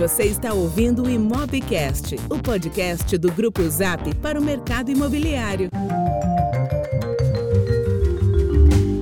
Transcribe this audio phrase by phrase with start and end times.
[0.00, 5.68] Você está ouvindo o Imobcast, o podcast do Grupo Zap para o mercado imobiliário.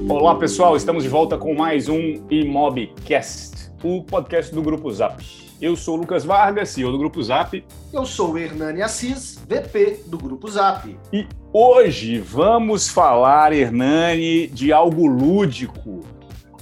[0.08, 5.24] Olá pessoal, estamos de volta com mais um Imobcast, o podcast do Grupo Zap.
[5.60, 7.64] Eu sou o Lucas Vargas, CEO do Grupo Zap.
[7.92, 10.98] Eu sou o Hernani Assis, VP do Grupo Zap.
[11.12, 16.00] E hoje vamos falar, Hernani, de algo lúdico,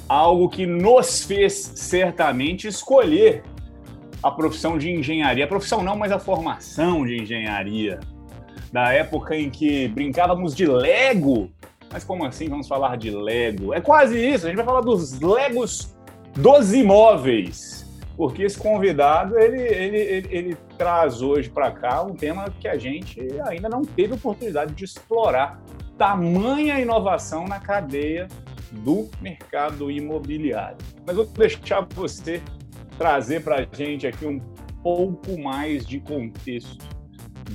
[0.07, 3.43] algo que nos fez certamente escolher
[4.23, 5.45] a profissão de engenharia.
[5.45, 8.01] A profissão não, mas a formação de engenharia.
[8.73, 11.51] Da época em que brincávamos de Lego.
[11.93, 13.73] Mas como assim vamos falar de Lego?
[13.73, 15.97] É quase isso, a gente vai falar dos Legos
[16.35, 17.87] dos imóveis.
[18.17, 22.77] Porque esse convidado, ele, ele, ele, ele traz hoje para cá um tema que a
[22.79, 25.61] gente ainda não teve oportunidade de explorar.
[25.99, 28.27] Tamanha inovação na cadeia
[28.73, 30.79] do mercado imobiliário.
[31.07, 32.43] Mas vou deixar você
[32.97, 34.41] trazer para a gente aqui um
[34.83, 36.85] pouco mais de contexto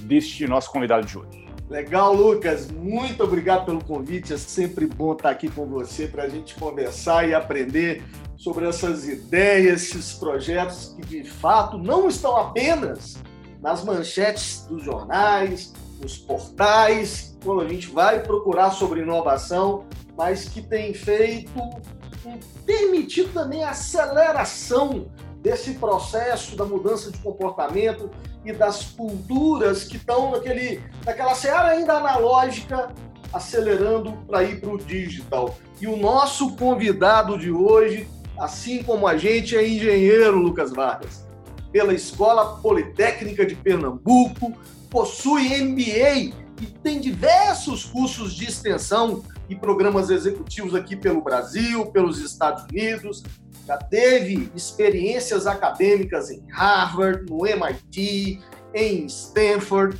[0.03, 1.41] deste nosso convidado de hoje.
[1.69, 2.69] Legal, Lucas.
[2.69, 4.33] Muito obrigado pelo convite.
[4.33, 8.03] É sempre bom estar aqui com você para a gente conversar e aprender
[8.35, 13.17] sobre essas ideias, esses projetos que de fato não estão apenas
[13.61, 19.85] nas manchetes dos jornais, nos portais, quando a gente vai procurar sobre inovação,
[20.17, 21.51] mas que tem feito,
[22.65, 25.07] permitido também a aceleração
[25.41, 28.09] desse processo da mudança de comportamento
[28.45, 32.93] e das culturas que estão naquele, naquela seara ainda analógica,
[33.33, 35.55] acelerando para ir para o digital.
[35.79, 41.25] E o nosso convidado de hoje, assim como a gente, é engenheiro Lucas Vargas,
[41.71, 44.53] pela Escola Politécnica de Pernambuco,
[44.89, 52.19] possui MBA e tem diversos cursos de extensão e programas executivos aqui pelo Brasil, pelos
[52.19, 53.23] Estados Unidos,
[53.65, 58.41] já teve experiências acadêmicas em Harvard, no MIT,
[58.73, 59.97] em Stanford.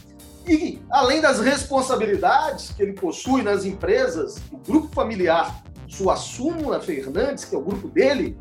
[0.47, 7.55] E, além das responsabilidades que ele possui nas empresas, o grupo familiar Suassuna Fernandes, que
[7.55, 8.37] é o grupo dele,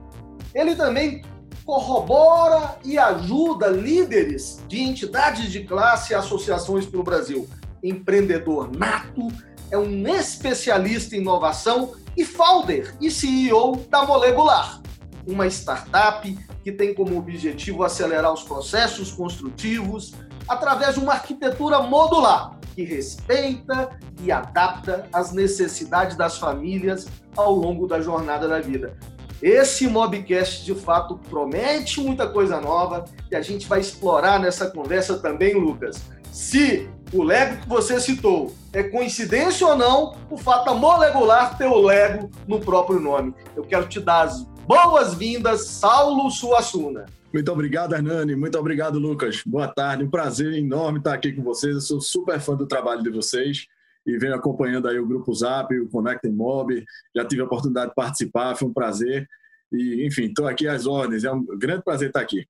[0.55, 1.23] ele também
[1.65, 7.49] corrobora e ajuda líderes de entidades de classe e associações pelo Brasil.
[7.83, 9.29] Empreendedor nato,
[9.71, 14.81] é um especialista em inovação e founder e CEO da Molecular
[15.27, 20.15] uma startup que tem como objetivo acelerar os processos construtivos
[20.49, 23.91] através de uma arquitetura modular que respeita
[24.23, 28.97] e adapta as necessidades das famílias ao longo da jornada da vida.
[29.43, 35.19] Esse Mobcast de fato promete muita coisa nova e a gente vai explorar nessa conversa
[35.19, 36.03] também, Lucas.
[36.31, 41.67] Se o Lego que você citou é coincidência ou não, o fato da molecular ter
[41.67, 43.35] o Lego no próprio nome.
[43.57, 47.07] Eu quero te dar as Boas-vindas, Saulo Suassuna.
[47.33, 48.35] Muito obrigado, Hernani.
[48.35, 49.43] Muito obrigado, Lucas.
[49.47, 50.05] Boa tarde.
[50.05, 51.75] Um prazer enorme estar aqui com vocês.
[51.75, 53.67] Eu sou super fã do trabalho de vocês
[54.07, 56.85] e venho acompanhando aí o Grupo Zap, o Connecting Mob.
[57.15, 59.29] Já tive a oportunidade de participar, foi um prazer.
[59.73, 61.23] E, enfim, estou aqui às ordens.
[61.25, 62.47] É um grande prazer estar aqui.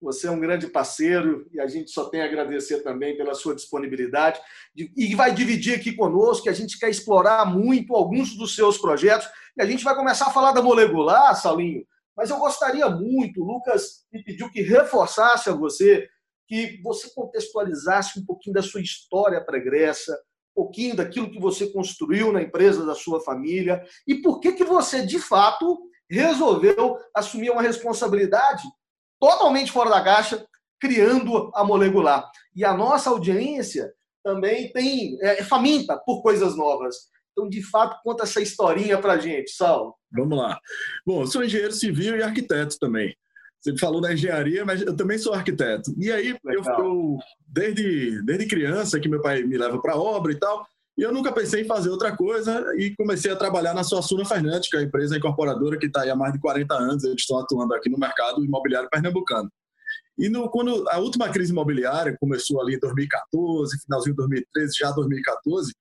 [0.00, 3.54] Você é um grande parceiro e a gente só tem a agradecer também pela sua
[3.54, 4.40] disponibilidade
[4.96, 9.28] e vai dividir aqui conosco, que a gente quer explorar muito alguns dos seus projetos.
[9.56, 11.84] E a gente vai começar a falar da molecular, Saulinho,
[12.16, 16.08] mas eu gostaria muito, o Lucas me pediu que reforçasse a você,
[16.48, 20.12] que você contextualizasse um pouquinho da sua história pregressa,
[20.56, 24.64] um pouquinho daquilo que você construiu na empresa da sua família e por que, que
[24.64, 25.78] você, de fato,
[26.10, 28.62] resolveu assumir uma responsabilidade
[29.20, 30.46] totalmente fora da caixa,
[30.80, 32.30] criando a molecular.
[32.54, 33.92] E a nossa audiência
[34.24, 36.96] também tem é, é faminta por coisas novas.
[37.32, 39.94] Então, de fato, conta essa historinha para gente, Saulo.
[40.10, 40.58] Vamos lá.
[41.06, 43.16] Bom, eu sou engenheiro civil e arquiteto também.
[43.60, 45.92] Você falou da engenharia, mas eu também sou arquiteto.
[45.98, 50.36] E aí, eu, eu, desde, desde criança, que meu pai me leva para obra e
[50.36, 50.66] tal,
[50.98, 54.68] e eu nunca pensei em fazer outra coisa e comecei a trabalhar na Suassuna Fernandes,
[54.68, 57.04] que é a empresa incorporadora que está aí há mais de 40 anos.
[57.04, 59.48] Eles estão atuando aqui no mercado imobiliário pernambucano.
[60.18, 64.90] E no, quando a última crise imobiliária começou ali em 2014, finalzinho de 2013, já
[64.90, 65.72] 2014,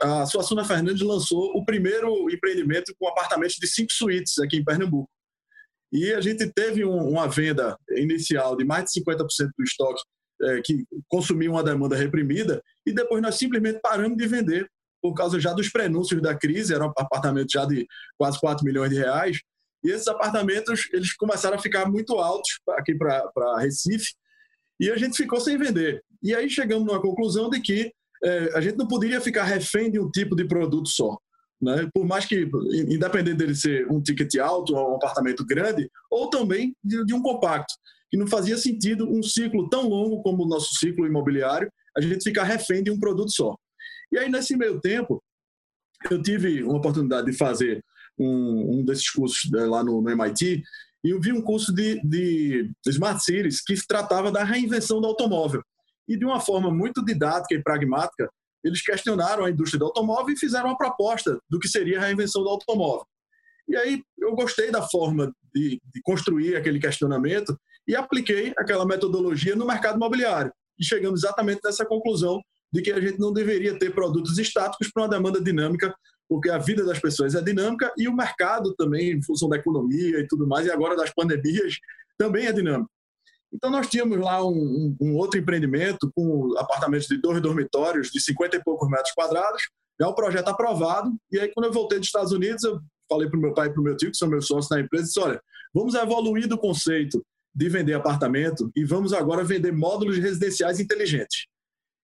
[0.00, 5.10] a Suassuna Fernandes lançou o primeiro empreendimento com apartamentos de cinco suítes aqui em Pernambuco.
[5.90, 9.26] E a gente teve um, uma venda inicial de mais de 50%
[9.58, 10.02] do estoque
[10.42, 14.68] é, que consumiu uma demanda reprimida e depois nós simplesmente paramos de vender
[15.02, 17.86] por causa já dos prenúncios da crise, eram apartamentos já de
[18.16, 19.40] quase 4 milhões de reais,
[19.82, 24.14] e esses apartamentos eles começaram a ficar muito altos aqui para Recife,
[24.78, 26.02] e a gente ficou sem vender.
[26.22, 27.92] E aí chegamos numa conclusão de que
[28.22, 31.18] é, a gente não poderia ficar refém de um tipo de produto só.
[31.60, 31.88] Né?
[31.92, 32.48] Por mais que,
[32.88, 37.74] independente dele ser um ticket alto um apartamento grande, ou também de, de um compacto,
[38.12, 42.22] que não fazia sentido um ciclo tão longo como o nosso ciclo imobiliário, a gente
[42.22, 43.56] ficar refém de um produto só.
[44.12, 45.22] E aí, nesse meio tempo,
[46.10, 47.82] eu tive uma oportunidade de fazer
[48.18, 50.62] um, um desses cursos né, lá no, no, MIT
[51.02, 55.62] e eu vi um curso de, de Smart Cities que tratava da reinvenção do automóvel.
[56.06, 58.28] E de uma forma muito didática e pragmática,
[58.62, 62.42] eles questionaram a indústria do automóvel e fizeram uma proposta do que seria a reinvenção
[62.42, 63.06] do automóvel.
[63.66, 69.56] E aí eu gostei da forma de, de construir aquele questionamento e apliquei aquela metodologia
[69.56, 70.52] no mercado imobiliário.
[70.78, 72.40] E chegamos exatamente nessa conclusão
[72.72, 75.94] de que a gente não deveria ter produtos estáticos para uma demanda dinâmica,
[76.28, 80.20] porque a vida das pessoas é dinâmica e o mercado também, em função da economia
[80.20, 81.76] e tudo mais, e agora das pandemias,
[82.16, 82.90] também é dinâmico.
[83.52, 88.56] Então, nós tínhamos lá um, um, outro empreendimento com apartamentos de dois dormitórios de 50
[88.56, 89.62] e poucos metros quadrados,
[90.00, 91.14] já o projeto aprovado.
[91.30, 93.70] E aí, quando eu voltei dos Estados Unidos, eu falei para o meu pai e
[93.70, 95.38] para o meu tio, que são meus sócios na empresa, disse: olha,
[95.74, 97.22] vamos evoluir do conceito
[97.54, 101.46] de vender apartamento e vamos agora vender módulos residenciais inteligentes.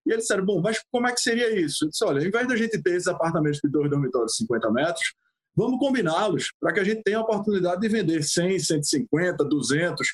[0.05, 1.85] E eles disseram, bom, mas como é que seria isso?
[1.85, 4.71] Eu disse, olha, ao invés da gente ter esses apartamentos de dois dormitórios de 50
[4.71, 5.13] metros,
[5.55, 10.07] vamos combiná-los para que a gente tenha a oportunidade de vender 100, 150, 200.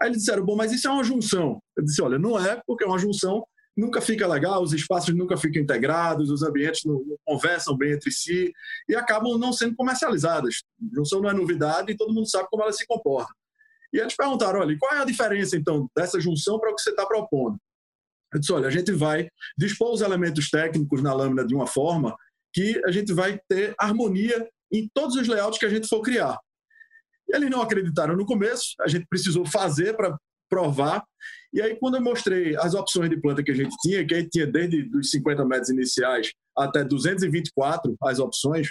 [0.00, 1.60] Aí eles disseram, bom, mas isso é uma junção.
[1.76, 3.44] Eu disse, olha, não é, porque é uma junção
[3.78, 8.10] nunca fica legal, os espaços nunca ficam integrados, os ambientes não, não, conversam bem entre
[8.10, 8.52] si
[8.88, 10.64] e acabam não sendo comercializadas.
[10.92, 13.32] Junção não é novidade e todo mundo sabe como ela se comporta.
[13.92, 16.90] E eles perguntaram, olha, qual é a diferença, então, dessa junção para o que você
[16.90, 17.58] está propondo?
[18.32, 22.16] Eu disse, olha, a gente vai dispor os elementos técnicos na lâmina de uma forma
[22.52, 26.38] que a gente vai ter harmonia em todos os layouts que a gente for criar.
[27.28, 30.18] E eles não acreditaram no começo, a gente precisou fazer para
[30.48, 31.04] provar.
[31.52, 34.18] E aí, quando eu mostrei as opções de planta que a gente tinha, que a
[34.18, 38.68] gente tinha desde os 50 metros iniciais até 224 as opções,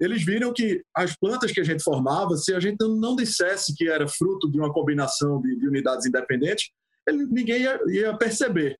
[0.00, 3.88] eles viram que as plantas que a gente formava, se a gente não dissesse que
[3.88, 6.70] era fruto de uma combinação de, de unidades independentes,
[7.06, 8.78] ele, ninguém ia, ia, perceber.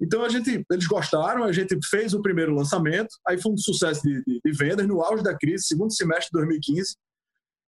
[0.00, 4.02] Então a gente, eles gostaram, a gente fez o primeiro lançamento, aí foi um sucesso
[4.02, 6.96] de, de, de vendas no auge da crise, segundo semestre de 2015,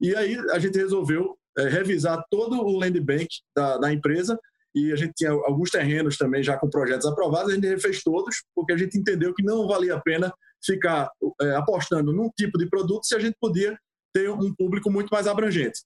[0.01, 4.39] e aí a gente resolveu é, revisar todo o land bank da, da, empresa
[4.75, 8.45] e a gente tinha alguns terrenos também já com projetos aprovados, a gente refez todos,
[8.55, 10.33] porque a gente entendeu que não valia a pena
[10.65, 11.11] ficar
[11.41, 13.77] é, apostando num tipo de produto se a gente podia
[14.13, 15.81] ter um público muito mais abrangente.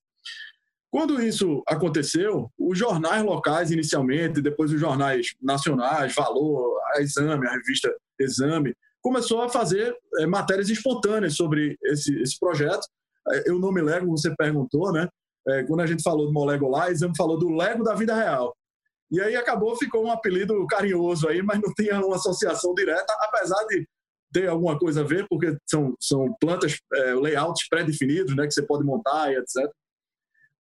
[0.91, 7.53] Quando isso aconteceu, os jornais locais inicialmente, depois os jornais nacionais, Valor, a Exame, a
[7.53, 12.87] revista Exame, começou a fazer é, matérias espontâneas sobre esse, esse projeto.
[13.29, 15.09] É, eu não me lembro, você perguntou, né?
[15.49, 18.15] É, quando a gente falou do Molego lá, a Exame falou do Lego da vida
[18.15, 18.55] real.
[19.11, 23.65] E aí acabou, ficou um apelido carinhoso aí, mas não tinha uma associação direta, apesar
[23.67, 23.89] de
[24.33, 28.63] ter alguma coisa a ver, porque são, são plantas, é, layouts pré-definidos, né, que você
[28.63, 29.71] pode montar e etc.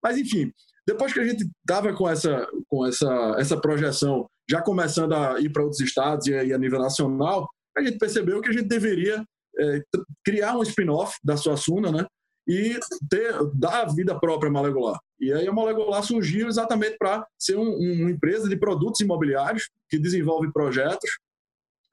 [0.02, 0.52] Mas, enfim,
[0.86, 5.50] depois que a gente estava com, essa, com essa, essa projeção, já começando a ir
[5.50, 9.24] para outros estados e, e a nível nacional, a gente percebeu que a gente deveria
[9.58, 9.82] é,
[10.24, 12.06] criar um spin-off da Suassuna, né?
[12.48, 12.78] E
[13.08, 14.98] ter, dar vida própria à Molecular.
[15.20, 19.98] E aí a Molecular surgiu exatamente para ser um, uma empresa de produtos imobiliários que
[19.98, 21.10] desenvolve projetos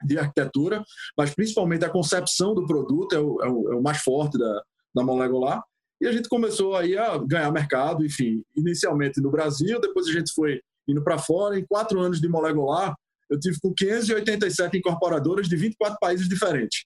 [0.04, 0.84] de arquitetura,
[1.18, 4.64] mas principalmente a concepção do produto é o, é o, é o mais forte da,
[4.94, 5.64] da Molecular.
[6.00, 10.32] E a gente começou aí a ganhar mercado, enfim, inicialmente no Brasil, depois a gente
[10.34, 11.60] foi indo para fora.
[11.60, 12.96] Em quatro anos de Molecular,
[13.30, 16.86] eu tive com 587 incorporadoras de 24 países diferentes.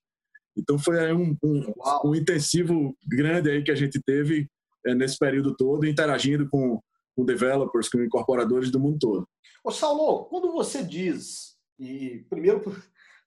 [0.58, 1.74] Então foi um, um,
[2.06, 4.48] um intensivo grande aí que a gente teve
[4.86, 6.82] é, nesse período todo, interagindo com,
[7.16, 9.28] com developers, com incorporadores do mundo todo.
[9.64, 12.62] Ô Saulo, quando você diz, e primeiro,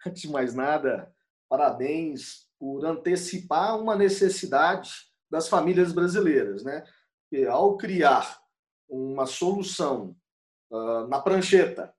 [0.07, 1.13] antes de mais nada,
[1.49, 4.91] parabéns por antecipar uma necessidade
[5.31, 6.85] das famílias brasileiras, né?
[7.33, 8.41] E ao criar
[8.89, 10.17] uma solução
[10.71, 11.95] uh, na prancheta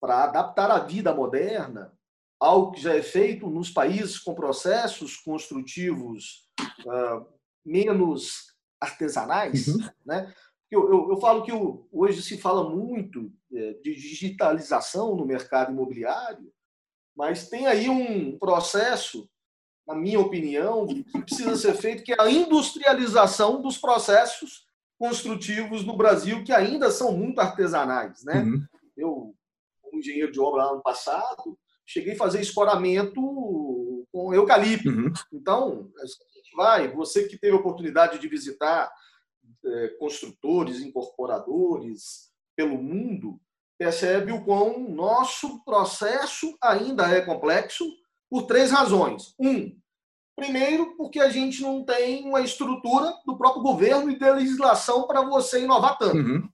[0.00, 1.92] para adaptar a vida moderna
[2.40, 6.48] algo que já é feito nos países com processos construtivos
[6.86, 7.26] uh,
[7.64, 9.88] menos artesanais, uhum.
[10.06, 10.34] né?
[10.70, 11.50] Eu, eu, eu, falo que
[11.92, 16.52] hoje se fala muito é, de digitalização no mercado imobiliário,
[17.16, 19.28] mas tem aí um processo
[19.86, 24.64] na minha opinião, que precisa ser feito, que é a industrialização dos processos
[24.96, 28.22] construtivos no Brasil, que ainda são muito artesanais.
[28.22, 28.40] Né?
[28.40, 28.66] Uhum.
[28.96, 29.34] Eu,
[29.82, 33.20] como engenheiro de obra lá no passado, cheguei a fazer escoramento
[34.12, 34.90] com eucalipto.
[34.90, 35.12] Uhum.
[35.32, 35.90] Então,
[36.50, 38.92] gente vai, você que teve a oportunidade de visitar
[39.64, 43.40] é, construtores, incorporadores pelo mundo,
[43.80, 47.82] percebe o quão nosso processo ainda é complexo
[48.30, 49.34] por três razões.
[49.40, 49.74] Um,
[50.36, 55.20] Primeiro, porque a gente não tem uma estrutura do próprio governo e da legislação para
[55.20, 56.16] você inovar tanto.
[56.16, 56.48] Uhum.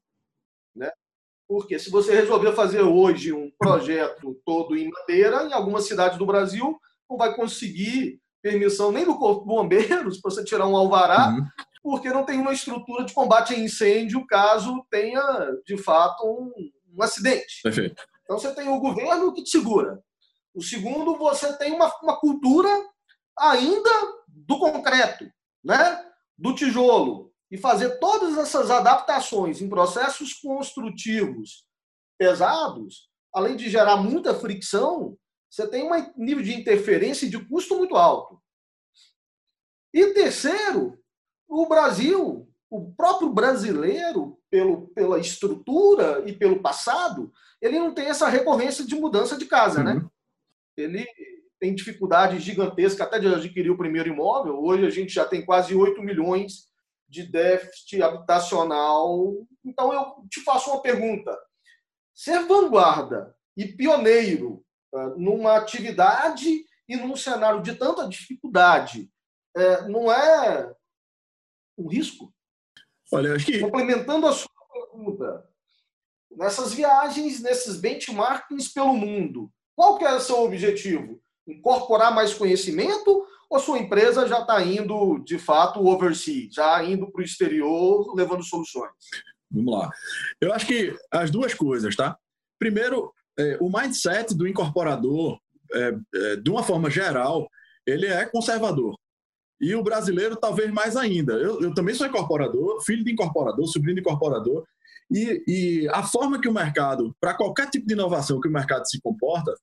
[1.48, 6.26] Porque se você resolver fazer hoje um projeto todo em madeira, em algumas cidades do
[6.26, 6.76] Brasil,
[7.08, 11.46] não vai conseguir permissão nem do Corpo de Bombeiros para você tirar um alvará, uhum.
[11.80, 15.22] porque não tem uma estrutura de combate a incêndio caso tenha,
[15.64, 16.52] de fato, um,
[16.96, 17.60] um acidente.
[17.62, 18.02] Perfeito.
[18.24, 20.02] Então você tem o governo que te segura.
[20.54, 22.68] O segundo, você tem uma, uma cultura
[23.38, 23.90] ainda
[24.26, 25.30] do concreto,
[25.62, 26.04] né?
[26.38, 31.64] do tijolo, e fazer todas essas adaptações em processos construtivos
[32.18, 35.16] pesados, além de gerar muita fricção,
[35.48, 38.40] você tem um nível de interferência e de custo muito alto.
[39.94, 40.98] E terceiro,
[41.48, 48.28] o Brasil, o próprio brasileiro, pelo, pela estrutura e pelo passado, ele não tem essa
[48.28, 49.94] recorrência de mudança de casa, né?
[49.94, 50.00] uhum.
[50.00, 50.10] né?
[50.76, 51.06] Ele
[51.58, 54.62] tem dificuldade gigantesca até de adquirir o primeiro imóvel.
[54.62, 56.68] Hoje a gente já tem quase 8 milhões
[57.08, 59.34] de déficit habitacional.
[59.64, 61.36] Então eu te faço uma pergunta:
[62.14, 64.62] ser vanguarda e pioneiro
[64.94, 69.10] ah, numa atividade e num cenário de tanta dificuldade
[69.56, 70.74] é, não é
[71.78, 72.32] um risco?
[73.12, 73.60] Olha, acho que.
[73.60, 75.44] Complementando a sua pergunta,
[76.36, 81.20] nessas viagens, nesses benchmarkings pelo mundo, qual que é o seu objetivo?
[81.46, 87.20] Incorporar mais conhecimento ou sua empresa já está indo, de fato, overseas, já indo para
[87.20, 88.90] o exterior, levando soluções?
[89.50, 89.90] Vamos lá.
[90.40, 92.18] Eu acho que as duas coisas, tá?
[92.58, 95.38] Primeiro, é, o mindset do incorporador,
[95.72, 97.48] é, é, de uma forma geral,
[97.86, 98.98] ele é conservador.
[99.60, 101.34] E o brasileiro, talvez mais ainda.
[101.34, 104.64] Eu, eu também sou incorporador, filho de incorporador, sobrinho de incorporador.
[105.10, 108.86] E, e a forma que o mercado, para qualquer tipo de inovação que o mercado
[108.88, 109.54] se comporta,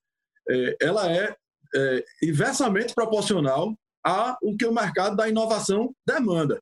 [0.48, 1.34] é, ela é,
[1.74, 3.74] é inversamente proporcional
[4.04, 6.60] a o que o mercado da inovação demanda.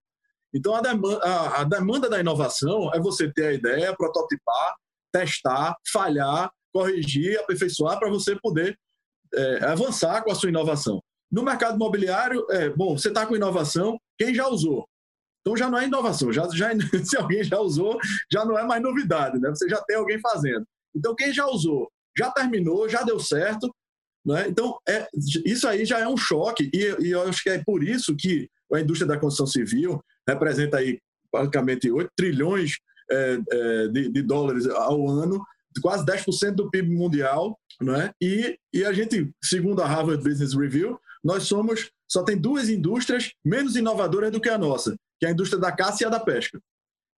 [0.54, 4.76] Então, a demanda, a, a demanda da inovação é você ter a ideia, prototipar,
[5.10, 8.78] testar, falhar, corrigir, aperfeiçoar para você poder
[9.34, 11.02] é, avançar com a sua inovação.
[11.32, 14.86] No mercado imobiliário, é, bom, você está com inovação, quem já usou?
[15.40, 16.70] Então já não é inovação, já, já,
[17.02, 17.98] se alguém já usou,
[18.30, 19.48] já não é mais novidade, né?
[19.50, 20.64] Você já tem alguém fazendo.
[20.94, 23.74] Então quem já usou, já terminou, já deu certo,
[24.24, 24.46] né?
[24.48, 25.08] Então é,
[25.44, 28.48] isso aí já é um choque e, e eu acho que é por isso que
[28.72, 32.76] a indústria da construção civil representa aí praticamente 8 trilhões
[33.10, 35.42] é, é, de, de, dólares ao ano,
[35.80, 38.10] quase 10% do PIB mundial, né?
[38.20, 43.32] E, e a gente, segundo a Harvard Business Review, nós somos só tem duas indústrias
[43.44, 46.20] menos inovadoras do que a nossa, que é a indústria da caça e a da
[46.20, 46.60] pesca.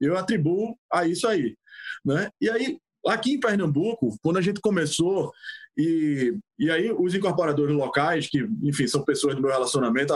[0.00, 1.56] Eu atribuo a isso aí,
[2.04, 2.30] né?
[2.40, 5.32] E aí aqui em Pernambuco, quando a gente começou
[5.76, 10.14] e, e aí os incorporadores locais, que enfim são pessoas do meu relacionamento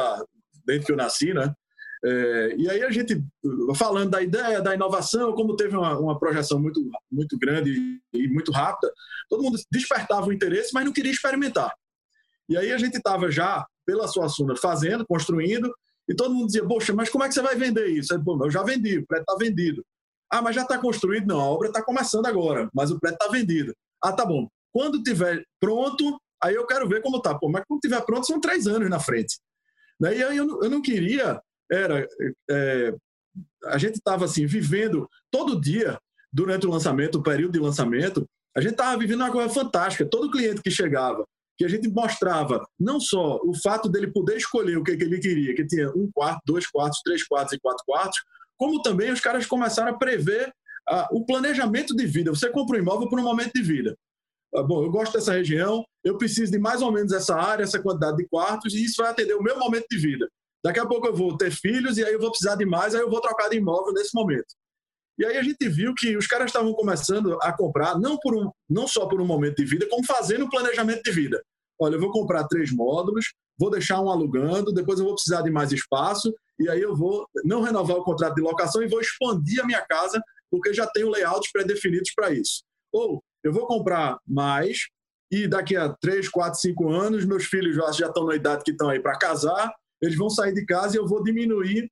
[0.64, 1.52] desde que eu nasci, né?
[2.04, 3.20] É, e aí a gente,
[3.74, 8.52] falando da ideia, da inovação, como teve uma, uma, projeção muito, muito grande e muito
[8.52, 8.92] rápida,
[9.28, 11.74] todo mundo despertava o interesse, mas não queria experimentar.
[12.48, 15.74] E aí a gente estava já, pela sua Suassuna, fazendo, construindo,
[16.06, 18.14] e todo mundo dizia, poxa, mas como é que você vai vender isso?
[18.14, 19.82] Aí, eu já vendi, o prédio está vendido.
[20.30, 21.26] Ah, mas já está construído?
[21.26, 23.74] Não, a obra está começando agora, mas o prédio está vendido.
[24.04, 24.46] Ah, tá bom.
[24.70, 27.34] Quando tiver pronto, aí eu quero ver como tá.
[27.34, 29.38] Pô, mas quando tiver pronto, são três anos na frente.
[30.02, 31.40] E aí eu, eu não queria
[31.70, 32.06] era
[32.50, 32.94] é,
[33.66, 35.98] a gente estava assim vivendo todo dia
[36.30, 40.08] durante o lançamento, o período de lançamento, a gente estava vivendo uma coisa fantástica.
[40.08, 41.26] Todo cliente que chegava,
[41.58, 45.18] que a gente mostrava não só o fato dele poder escolher o que, que ele
[45.18, 48.16] queria, que tinha um quarto, dois quartos, três quartos e quatro quartos,
[48.56, 50.52] como também os caras começaram a prever
[50.88, 52.30] ah, o planejamento de vida.
[52.30, 53.98] Você compra um imóvel por um momento de vida.
[54.54, 57.82] Ah, bom, eu gosto dessa região, eu preciso de mais ou menos essa área, essa
[57.82, 60.28] quantidade de quartos, e isso vai atender o meu momento de vida.
[60.64, 63.00] Daqui a pouco eu vou ter filhos e aí eu vou precisar de mais, aí
[63.00, 64.54] eu vou trocar de imóvel nesse momento.
[65.18, 68.50] E aí a gente viu que os caras estavam começando a comprar, não, por um,
[68.70, 71.42] não só por um momento de vida, como fazendo um planejamento de vida.
[71.80, 75.50] Olha, eu vou comprar três módulos, vou deixar um alugando, depois eu vou precisar de
[75.50, 79.60] mais espaço, e aí eu vou não renovar o contrato de locação e vou expandir
[79.60, 82.62] a minha casa, porque já tenho layouts pré-definidos para isso.
[82.92, 84.78] Ou eu vou comprar mais,
[85.30, 88.88] e daqui a três, quatro, cinco anos, meus filhos já estão na idade que estão
[88.88, 91.90] aí para casar, eles vão sair de casa e eu vou diminuir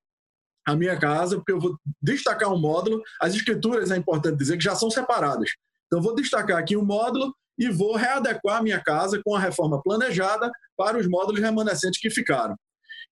[0.67, 3.01] a minha casa, porque eu vou destacar um módulo.
[3.21, 5.51] As escrituras, é importante dizer, que já são separadas.
[5.87, 9.81] Então, vou destacar aqui um módulo e vou readequar a minha casa com a reforma
[9.83, 12.57] planejada para os módulos remanescentes que ficaram.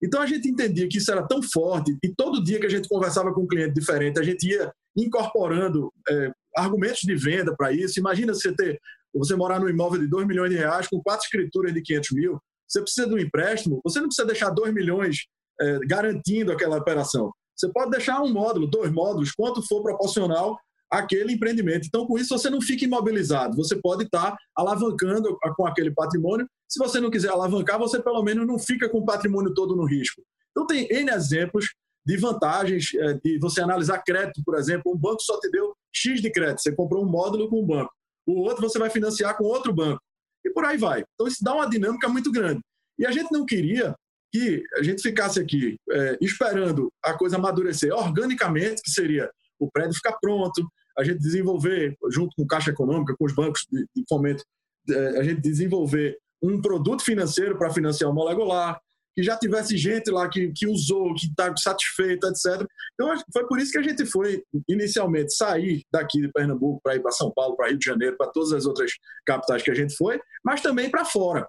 [0.03, 2.89] Então, a gente entendia que isso era tão forte e todo dia que a gente
[2.89, 8.01] conversava com um cliente diferente, a gente ia incorporando é, argumentos de venda para isso.
[8.01, 8.81] Imagina você ter,
[9.15, 12.41] você morar num imóvel de 2 milhões de reais com quatro escrituras de 500 mil,
[12.69, 15.27] você precisa de um empréstimo, você não precisa deixar 2 milhões
[15.61, 17.33] é, garantindo aquela operação.
[17.57, 20.59] Você pode deixar um módulo, dois módulos, quanto for proporcional
[20.91, 21.87] aquele empreendimento.
[21.87, 26.49] Então, com isso, você não fica imobilizado, você pode estar alavancando com aquele patrimônio.
[26.69, 29.85] Se você não quiser alavancar, você pelo menos não fica com o patrimônio todo no
[29.85, 30.23] risco.
[30.51, 31.67] Então, tem N exemplos
[32.07, 34.93] de vantagens é, de você analisar crédito, por exemplo.
[34.93, 37.93] Um banco só te deu X de crédito, você comprou um módulo com um banco.
[38.27, 40.01] O outro você vai financiar com outro banco.
[40.45, 41.05] E por aí vai.
[41.15, 42.61] Então, isso dá uma dinâmica muito grande.
[42.99, 43.97] E a gente não queria
[44.35, 49.95] que a gente ficasse aqui é, esperando a coisa amadurecer organicamente, que seria o prédio
[49.95, 54.43] ficar pronto, a gente desenvolver, junto com Caixa Econômica, com os bancos de, de fomento,
[54.91, 58.81] é, a gente desenvolver um produto financeiro para financiar o molecular,
[59.15, 62.67] que já tivesse gente lá que, que usou, que está satisfeita, etc.
[62.95, 67.01] Então, foi por isso que a gente foi, inicialmente, sair daqui de Pernambuco para ir
[67.01, 68.91] para São Paulo, para Rio de Janeiro, para todas as outras
[69.25, 71.49] capitais que a gente foi, mas também para fora.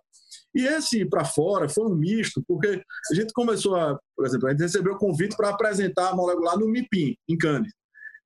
[0.55, 2.81] E esse para fora foi um misto, porque
[3.11, 6.57] a gente começou a, por exemplo, a gente recebeu o convite para apresentar a molecular
[6.57, 7.73] no MIPIM, em Cannes.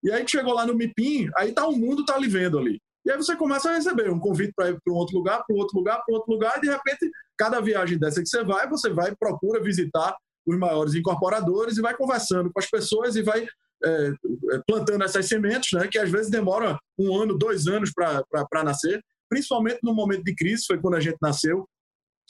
[0.03, 2.79] E aí chegou lá no MIPIM, aí tá o mundo tá lhe vendo ali.
[3.05, 5.55] E aí você começa a receber um convite para ir para um outro lugar, para
[5.55, 8.69] um outro lugar, para outro lugar, e de repente, cada viagem dessa que você vai,
[8.69, 13.47] você vai procura visitar os maiores incorporadores e vai conversando com as pessoas e vai
[13.83, 14.13] é,
[14.51, 19.01] é plantando essas sementes, né, que às vezes demora um ano, dois anos para nascer,
[19.29, 21.67] principalmente no momento de crise, foi quando a gente nasceu.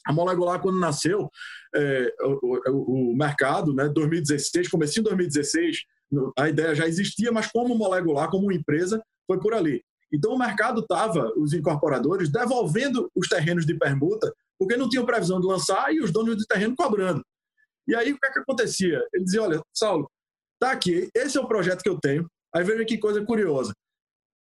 [0.06, 1.30] A Molecular, quando nasceu,
[1.76, 5.84] é, o, o, o, mercado, né, 2016, comecinho de 2016,
[6.38, 9.84] a ideia já existia, mas como molecular, como empresa, foi por ali.
[10.12, 15.40] Então o mercado estava, os incorporadores, devolvendo os terrenos de permuta, porque não tinham previsão
[15.40, 17.24] de lançar e os donos de terreno cobrando.
[17.88, 19.04] E aí o que, é que acontecia?
[19.14, 20.10] Ele dizia: Olha, Saulo,
[20.60, 22.28] tá aqui, esse é o projeto que eu tenho.
[22.54, 23.72] Aí veja que coisa curiosa.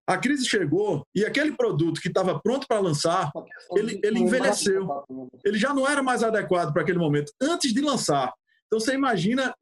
[0.10, 3.32] A crise chegou e aquele produto que estava pronto para lançar,
[3.76, 4.88] ele, ele envelheceu.
[5.46, 8.34] Ele já não era mais adequado para aquele momento, antes de lançar.
[8.66, 9.54] Então você imagina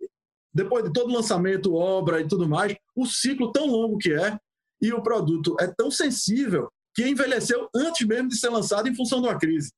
[0.53, 4.39] depois de todo o lançamento, obra e tudo mais, o ciclo tão longo que é
[4.81, 9.21] e o produto é tão sensível que envelheceu antes mesmo de ser lançado em função
[9.21, 9.73] de uma crise.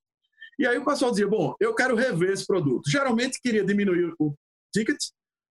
[0.56, 2.88] E aí o pessoal dizia, bom, eu quero rever esse produto.
[2.88, 4.32] Geralmente queria diminuir o
[4.72, 4.98] ticket,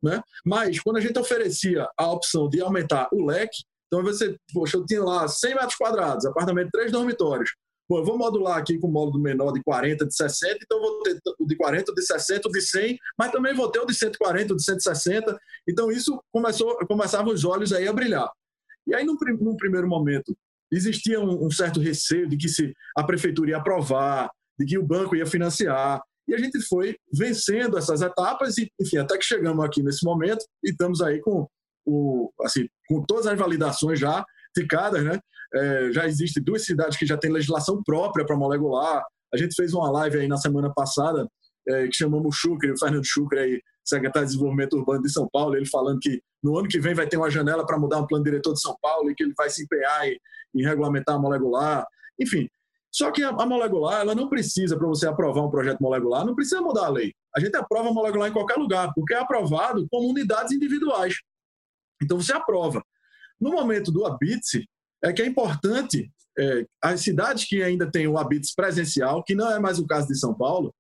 [0.02, 0.22] né?
[0.46, 4.86] mas quando a gente oferecia a opção de aumentar o leque, então você, poxa, eu
[4.86, 7.52] tinha lá 100 metros quadrados, apartamento, três dormitórios.
[7.90, 11.20] Bom, eu vou modular aqui com módulo menor de 40, de 60, então vou ter
[11.40, 13.96] o de 40, o de 60, o de 100, mas também vou ter o de
[13.96, 15.40] 140, o de 160.
[15.68, 18.32] Então isso começou, começava os olhos aí a brilhar.
[18.86, 20.38] E aí, num, num primeiro momento,
[20.72, 24.86] existia um, um, certo receio de que se a prefeitura ia aprovar, de que o
[24.86, 26.00] banco ia financiar.
[26.28, 30.46] E a gente foi vencendo essas etapas e, enfim, até que chegamos aqui nesse momento
[30.64, 31.48] e estamos aí com,
[31.90, 34.24] o, assim, com todas as validações já
[34.56, 35.20] ficadas, né?
[35.54, 39.04] É, já existem duas cidades que já têm legislação própria para molecular.
[39.34, 41.28] A gente fez uma live aí na semana passada
[41.68, 45.56] é, que chamamos Chucre, o Fernando Chucre, aí, secretário de Desenvolvimento Urbano de São Paulo,
[45.56, 48.24] ele falando que no ano que vem vai ter uma janela para mudar o plano
[48.24, 50.18] diretor de São Paulo e que ele vai se empenhar em,
[50.56, 51.86] em regulamentar a molecular.
[52.20, 52.48] Enfim,
[52.92, 56.36] só que a, a molecular, ela não precisa, para você aprovar um projeto molecular, não
[56.36, 57.14] precisa mudar a lei.
[57.36, 61.16] A gente aprova a molecular em qualquer lugar, porque é aprovado como unidades individuais.
[62.02, 62.84] Então você aprova.
[63.40, 64.68] No momento do ABITSE,
[65.04, 69.52] é que é importante é, as cidades que ainda têm o habits presencial, que não
[69.52, 70.74] é mais o caso de São Paulo,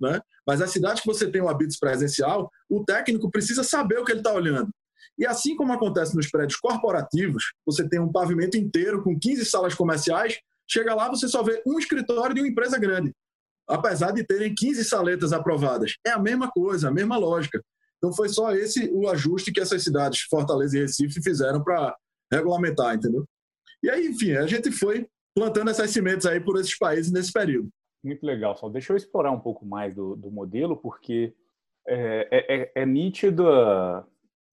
[0.00, 0.20] né?
[0.46, 4.12] mas as cidades que você tem o habits presencial, o técnico precisa saber o que
[4.12, 4.70] ele está olhando.
[5.18, 9.74] E assim como acontece nos prédios corporativos, você tem um pavimento inteiro com 15 salas
[9.74, 13.12] comerciais, chega lá, você só vê um escritório de uma empresa grande,
[13.68, 15.96] apesar de terem 15 saletas aprovadas.
[16.06, 17.62] É a mesma coisa, a mesma lógica.
[18.02, 21.96] Então foi só esse o ajuste que essas cidades, Fortaleza e Recife, fizeram para
[22.32, 23.24] regulamentar, entendeu?
[23.80, 27.68] E aí, enfim, a gente foi plantando essas sementes aí por esses países nesse período.
[28.02, 31.32] Muito legal, Só Deixa eu explorar um pouco mais do, do modelo, porque
[31.86, 33.44] é, é, é, é, nítido,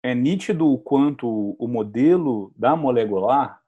[0.01, 3.61] é nítido o quanto o modelo da molecular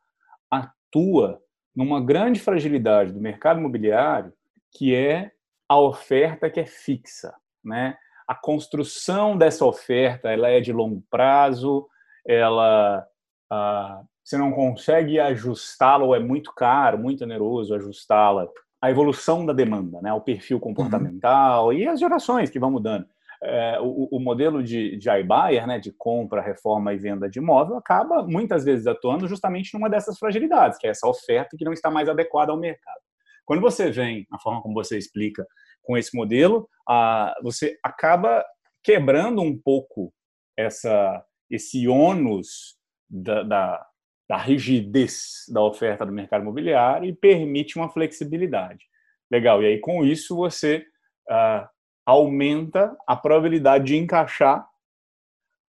[0.49, 1.39] atua
[1.75, 4.33] numa grande fragilidade do mercado imobiliário,
[4.71, 5.31] que é
[5.69, 7.95] a oferta que é fixa, né?
[8.27, 11.87] A construção dessa oferta, ela é de longo prazo,
[12.25, 13.07] ela
[13.49, 18.45] ah, você não consegue ajustá-la ou é muito caro, muito oneroso ajustá-la
[18.81, 21.73] à evolução da demanda, né, ao perfil comportamental uhum.
[21.73, 23.07] e as gerações que vão mudando.
[23.41, 27.77] É, o, o, modelo de, de iBuyer, né, de compra, reforma e venda de imóvel,
[27.77, 31.89] acaba muitas vezes atuando justamente numa dessas fragilidades, que é essa oferta que não está
[31.89, 32.99] mais adequada ao mercado.
[33.45, 35.45] Quando você vem, a forma como você explica,
[35.87, 38.45] com esse modelo, a, você acaba
[38.83, 40.13] quebrando um pouco
[40.57, 42.77] essa, esse ônus
[43.09, 43.87] da, da,
[44.29, 48.85] da rigidez da oferta do mercado imobiliário e permite uma flexibilidade.
[49.31, 49.63] Legal.
[49.63, 50.85] E aí, com isso, você
[51.29, 51.67] uh,
[52.05, 54.67] aumenta a probabilidade de encaixar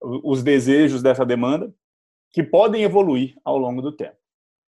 [0.00, 1.72] os desejos dessa demanda
[2.32, 4.18] que podem evoluir ao longo do tempo.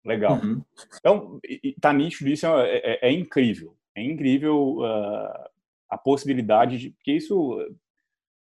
[0.05, 0.39] Legal.
[0.41, 0.61] Uhum.
[0.99, 3.76] Então, está nítido, isso é, é, é, incrível.
[3.97, 5.49] É incrível uh,
[5.89, 6.95] a possibilidade de.
[7.03, 7.59] que isso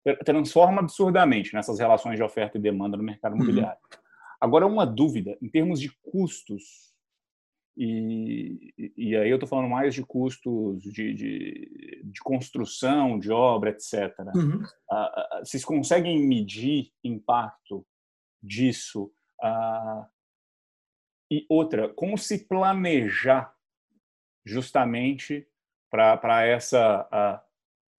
[0.06, 3.40] eh, transforma absurdamente nessas relações de oferta e demanda no mercado uhum.
[3.40, 3.78] imobiliário.
[3.92, 4.00] Uhum.
[4.40, 6.94] Agora, uma dúvida, em termos de custos,
[7.76, 13.72] e, e aí eu estou falando mais de custos de, de, de, construção, de obra,
[13.72, 14.18] etc.
[14.36, 14.64] Uhum.
[14.64, 17.86] Uh, vocês conseguem medir impacto
[18.42, 19.12] disso?
[19.42, 20.06] Uh,
[21.32, 23.54] e outra, como se planejar
[24.46, 25.48] justamente
[25.90, 27.42] para essa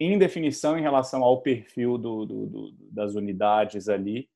[0.01, 4.29] indefinição em relação ao perfil do, do, do, das unidades ali,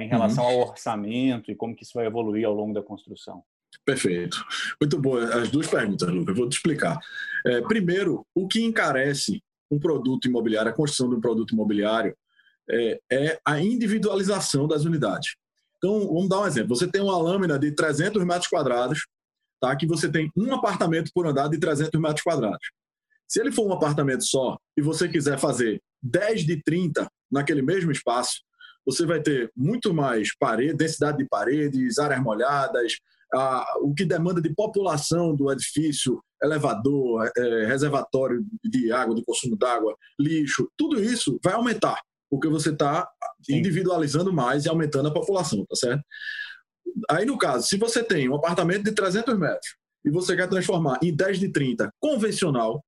[0.00, 0.50] em relação uhum.
[0.50, 3.44] ao orçamento e como que isso vai evoluir ao longo da construção?
[3.84, 4.44] Perfeito.
[4.80, 5.24] Muito boa.
[5.42, 6.36] As duas perguntas, Lucas.
[6.36, 6.98] Vou te explicar.
[7.46, 12.16] É, primeiro, o que encarece um produto imobiliário, a construção de um produto imobiliário,
[12.68, 15.36] é, é, a individualização das unidades.
[15.78, 16.76] Então, vamos dar um exemplo.
[16.76, 19.06] Você tem uma lâmina de 300 metros quadrados,
[19.60, 19.76] tá?
[19.76, 22.70] que você tem um apartamento por andar de 300 metros quadrados.
[23.28, 27.92] Se ele for um apartamento só e você quiser fazer 10 de 30 naquele mesmo
[27.92, 28.40] espaço,
[28.84, 32.94] você vai ter muito mais parede, densidade de paredes, áreas molhadas,
[33.82, 39.94] o que demanda de população do edifício, elevador, é, reservatório de água, de consumo d'água,
[40.18, 43.08] lixo, tudo isso vai aumentar, porque você está
[43.48, 46.02] individualizando mais e aumentando a população, tá certo?
[47.10, 50.98] Aí, no caso, se você tem um apartamento de 300 metros e você quer transformar
[51.02, 52.84] em 10 de 30 convencional,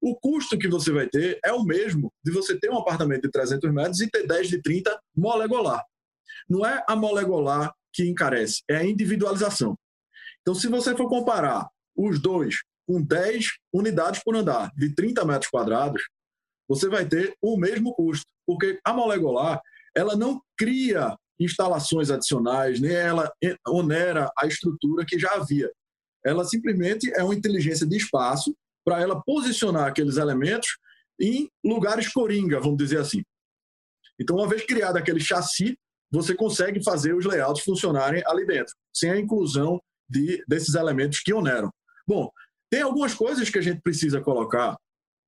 [0.00, 3.30] o custo que você vai ter é o mesmo de você ter um apartamento de
[3.30, 5.84] 300 metros e ter 10 de 30 molegolar.
[6.48, 9.76] Não é a molegolar que encarece, é a individualização.
[10.40, 15.50] Então, se você for comparar os dois com 10 unidades por andar de 30 metros
[15.50, 16.02] quadrados,
[16.68, 19.60] você vai ter o mesmo custo, porque a molecular
[19.96, 23.30] ela não cria instalações adicionais, nem ela
[23.66, 25.70] onera a estrutura que já havia.
[26.24, 30.78] Ela simplesmente é uma inteligência de espaço para ela posicionar aqueles elementos
[31.20, 33.22] em lugares coringa, vamos dizer assim.
[34.20, 35.76] Então, uma vez criado aquele chassi,
[36.10, 41.32] você consegue fazer os layouts funcionarem ali dentro, sem a inclusão de, desses elementos que
[41.32, 41.70] oneram.
[42.06, 42.30] Bom,
[42.70, 44.76] tem algumas coisas que a gente precisa colocar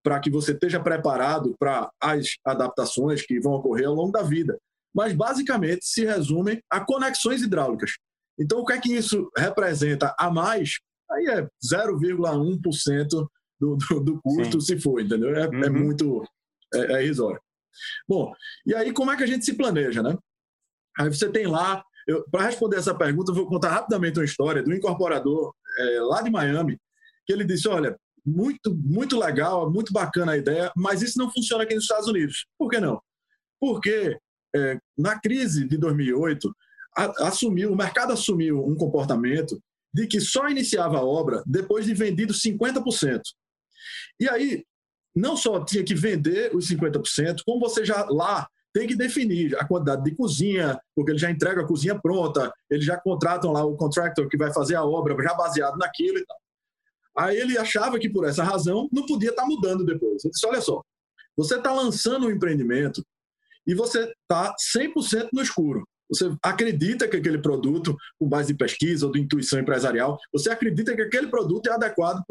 [0.02, 4.58] para que você esteja preparado para as adaptações que vão ocorrer ao longo da vida.
[4.94, 7.92] Mas, basicamente, se resumem a conexões hidráulicas.
[8.38, 10.78] Então, o que é que isso representa a mais?
[11.10, 13.28] Aí é 0,1%
[13.60, 14.66] do, do, do custo, Sim.
[14.66, 15.36] se for, entendeu?
[15.36, 15.64] É, é uhum.
[15.64, 16.24] é muito
[16.74, 17.40] é, é irrisório.
[18.08, 18.32] Bom,
[18.66, 20.16] e aí como é que a gente se planeja, né?
[20.98, 21.84] Aí você tem lá,
[22.30, 26.30] para responder essa pergunta, eu vou contar rapidamente uma história do incorporador é, lá de
[26.30, 26.78] Miami,
[27.26, 31.64] que ele disse: olha, muito, muito legal, muito bacana a ideia, mas isso não funciona
[31.64, 32.46] aqui nos Estados Unidos.
[32.58, 33.00] Por que não?
[33.60, 34.18] Porque
[34.54, 36.54] é, na crise de 2008,
[36.96, 39.60] a, assumiu, o mercado assumiu um comportamento
[39.92, 43.20] de que só iniciava a obra depois de vendido 50%.
[44.18, 44.64] E aí,
[45.14, 49.66] não só tinha que vender os 50%, como você já lá tem que definir a
[49.66, 53.76] quantidade de cozinha, porque ele já entrega a cozinha pronta, eles já contratam lá o
[53.76, 56.36] contractor que vai fazer a obra já baseado naquilo e tal.
[57.18, 60.24] Aí ele achava que por essa razão não podia estar tá mudando depois.
[60.24, 60.82] Ele disse: olha só,
[61.36, 63.04] você está lançando um empreendimento
[63.66, 65.86] e você está 100% no escuro.
[66.08, 70.94] Você acredita que aquele produto, com base em pesquisa ou de intuição empresarial, você acredita
[70.94, 72.22] que aquele produto é adequado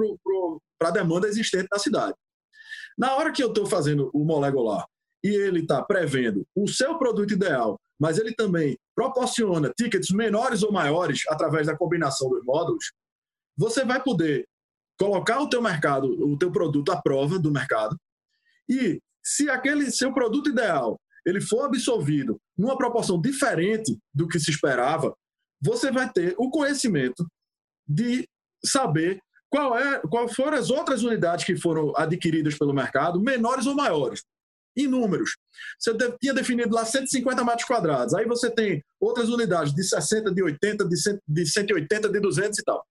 [0.77, 2.15] para a demanda existente na cidade.
[2.97, 4.85] Na hora que eu estou fazendo o molecular
[5.23, 10.71] e ele está prevendo o seu produto ideal, mas ele também proporciona tickets menores ou
[10.71, 12.91] maiores através da combinação dos módulos,
[13.57, 14.45] você vai poder
[14.97, 17.97] colocar o teu mercado, o teu produto à prova do mercado
[18.69, 24.51] e se aquele seu produto ideal ele for absorvido numa proporção diferente do que se
[24.51, 25.15] esperava,
[25.61, 27.25] você vai ter o conhecimento
[27.87, 28.27] de
[28.63, 33.75] saber qual é, qual foram as outras unidades que foram adquiridas pelo mercado, menores ou
[33.75, 34.23] maiores
[34.77, 35.35] em números.
[35.77, 40.43] Você tinha definido lá 150 metros quadrados, aí você tem outras unidades de 60, de
[40.43, 42.85] 80, de, 100, de 180, de 200 e tal.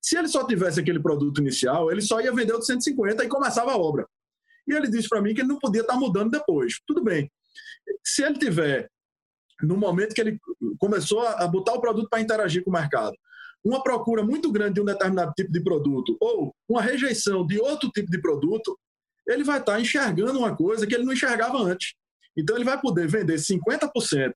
[0.00, 3.28] Se ele só tivesse aquele produto inicial, ele só ia vender o de 150 e
[3.28, 4.06] começava a obra.
[4.66, 6.80] E ele disse para mim que ele não podia estar tá mudando depois.
[6.86, 7.30] Tudo bem.
[8.04, 8.90] Se ele tiver,
[9.62, 10.38] no momento que ele
[10.78, 13.16] começou a botar o produto para interagir com o mercado,
[13.64, 17.90] uma procura muito grande de um determinado tipo de produto ou uma rejeição de outro
[17.90, 18.78] tipo de produto,
[19.26, 21.94] ele vai estar enxergando uma coisa que ele não enxergava antes.
[22.36, 24.32] Então, ele vai poder vender 50%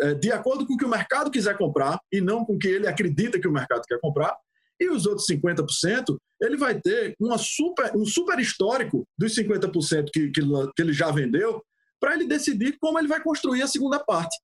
[0.00, 2.68] é, de acordo com o que o mercado quiser comprar e não com o que
[2.68, 4.36] ele acredita que o mercado quer comprar.
[4.78, 10.30] E os outros 50%, ele vai ter uma super, um super histórico dos 50% que,
[10.30, 11.62] que, que ele já vendeu
[12.00, 14.36] para ele decidir como ele vai construir a segunda parte.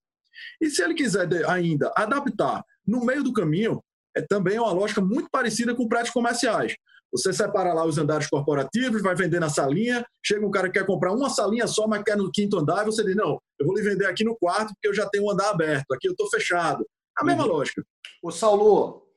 [0.61, 3.83] E se ele quiser ainda adaptar no meio do caminho,
[4.15, 6.75] é também uma lógica muito parecida com prédios comerciais.
[7.11, 10.85] Você separa lá os andares corporativos, vai vender na salinha, chega um cara que quer
[10.85, 13.75] comprar uma salinha só, mas quer no quinto andar, e você diz, não, eu vou
[13.75, 16.29] lhe vender aqui no quarto porque eu já tenho um andar aberto, aqui eu estou
[16.29, 16.85] fechado.
[17.17, 17.53] A mesma uhum.
[17.53, 17.83] lógica.
[18.21, 19.07] O Saulo,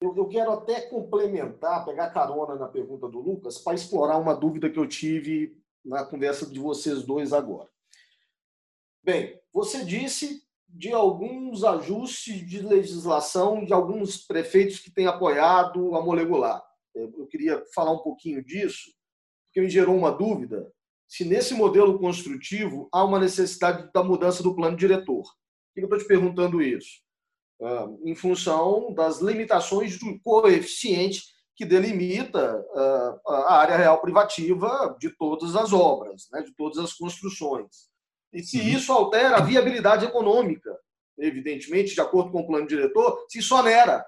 [0.00, 4.68] eu, eu quero até complementar, pegar carona na pergunta do Lucas, para explorar uma dúvida
[4.68, 7.68] que eu tive na conversa de vocês dois agora.
[9.06, 16.02] Bem, você disse de alguns ajustes de legislação de alguns prefeitos que têm apoiado a
[16.02, 16.60] molecular.
[16.92, 18.92] Eu queria falar um pouquinho disso,
[19.44, 20.68] porque me gerou uma dúvida
[21.06, 25.22] se nesse modelo construtivo há uma necessidade da mudança do plano diretor.
[25.22, 27.00] Por que eu estou te perguntando isso?
[27.62, 31.22] Ah, em função das limitações do coeficiente
[31.54, 36.92] que delimita ah, a área real privativa de todas as obras, né, de todas as
[36.92, 37.94] construções.
[38.32, 38.68] E se uhum.
[38.68, 40.76] isso altera a viabilidade econômica,
[41.18, 44.04] evidentemente, de acordo com o plano diretor, se sonera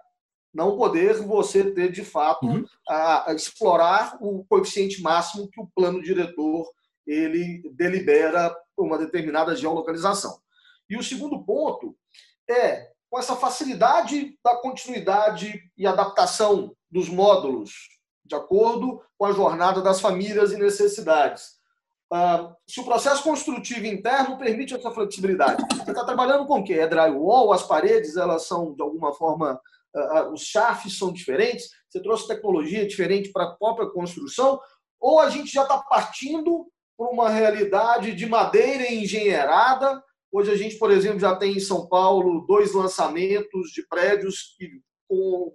[0.53, 2.65] não poder você ter, de fato, uhum.
[2.89, 6.69] a, a, explorar o coeficiente máximo que o plano diretor
[7.07, 10.39] ele delibera uma determinada geolocalização.
[10.89, 11.97] E o segundo ponto
[12.49, 17.89] é, com essa facilidade da continuidade e adaptação dos módulos,
[18.25, 21.58] de acordo com a jornada das famílias e necessidades.
[22.13, 25.63] Uh, se o processo construtivo interno permite essa flexibilidade.
[25.75, 26.75] Você está trabalhando com o quê?
[26.75, 27.53] É drywall?
[27.53, 29.61] As paredes elas são, de alguma forma,
[29.95, 31.69] uh, os chafes são diferentes?
[31.89, 34.59] Você trouxe tecnologia diferente para a própria construção?
[34.99, 36.67] Ou a gente já está partindo
[36.97, 40.03] para uma realidade de madeira engenheirada?
[40.33, 44.81] Hoje a gente, por exemplo, já tem em São Paulo dois lançamentos de prédios que,
[45.07, 45.53] com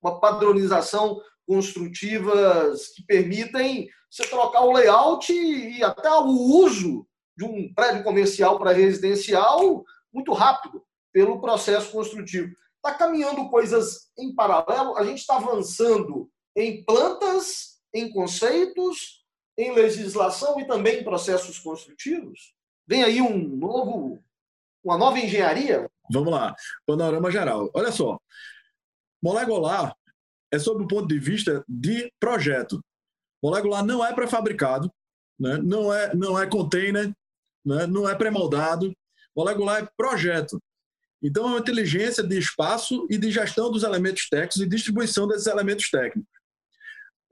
[0.00, 7.06] uma padronização construtivas que permitem você trocar o layout e até o uso
[7.36, 10.82] de um prédio comercial para residencial muito rápido
[11.12, 12.52] pelo processo construtivo.
[12.76, 19.24] Está caminhando coisas em paralelo, a gente está avançando em plantas, em conceitos,
[19.58, 22.54] em legislação e também em processos construtivos.
[22.86, 24.22] Vem aí um novo,
[24.84, 25.90] uma nova engenharia.
[26.10, 26.54] Vamos lá,
[26.86, 27.70] panorama geral.
[27.74, 28.18] Olha só,
[29.22, 29.96] molecular
[30.52, 32.80] é sob o ponto de vista de projeto.
[33.42, 34.90] Molecular não é pré-fabricado,
[35.38, 35.58] né?
[35.58, 37.12] não, é, não é container,
[37.64, 37.86] né?
[37.86, 38.92] não é pré-moldado.
[39.36, 40.58] Molecular é projeto.
[41.22, 45.46] Então, é uma inteligência de espaço e de gestão dos elementos técnicos e distribuição desses
[45.46, 46.30] elementos técnicos.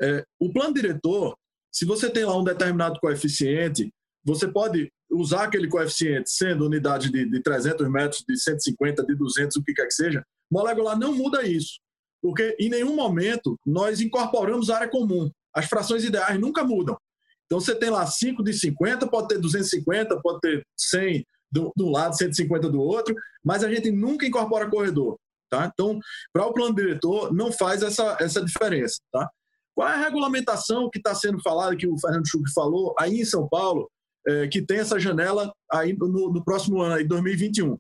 [0.02, 1.36] É, o plano diretor,
[1.70, 3.92] se você tem lá um determinado coeficiente,
[4.24, 9.56] você pode usar aquele coeficiente, sendo unidade de, de 300 metros, de 150, de 200,
[9.56, 10.24] o que quer que seja.
[10.50, 11.78] Molecular não muda isso
[12.24, 15.30] porque em nenhum momento nós incorporamos área comum.
[15.54, 16.96] As frações ideais nunca mudam.
[17.44, 21.90] Então você tem lá 5 de 50, pode ter 250, pode ter 100 do, do
[21.90, 25.18] lado, 150 do outro, mas a gente nunca incorpora corredor.
[25.50, 25.70] Tá?
[25.70, 26.00] Então,
[26.32, 29.02] para o plano diretor, não faz essa, essa diferença.
[29.12, 29.28] Tá?
[29.74, 33.24] Qual é a regulamentação que está sendo falada, que o Fernando Schuch falou, aí em
[33.26, 33.90] São Paulo,
[34.26, 37.76] é, que tem essa janela aí no, no próximo ano, aí 2021?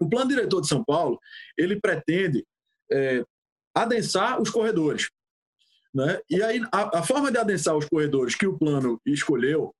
[0.00, 1.20] O plano diretor de São Paulo,
[1.58, 2.42] ele pretende
[2.90, 3.22] é,
[3.74, 5.08] adensar os corredores.
[5.94, 6.20] Né?
[6.30, 9.74] E aí, a, a, forma de adensar os corredores que o plano escolheu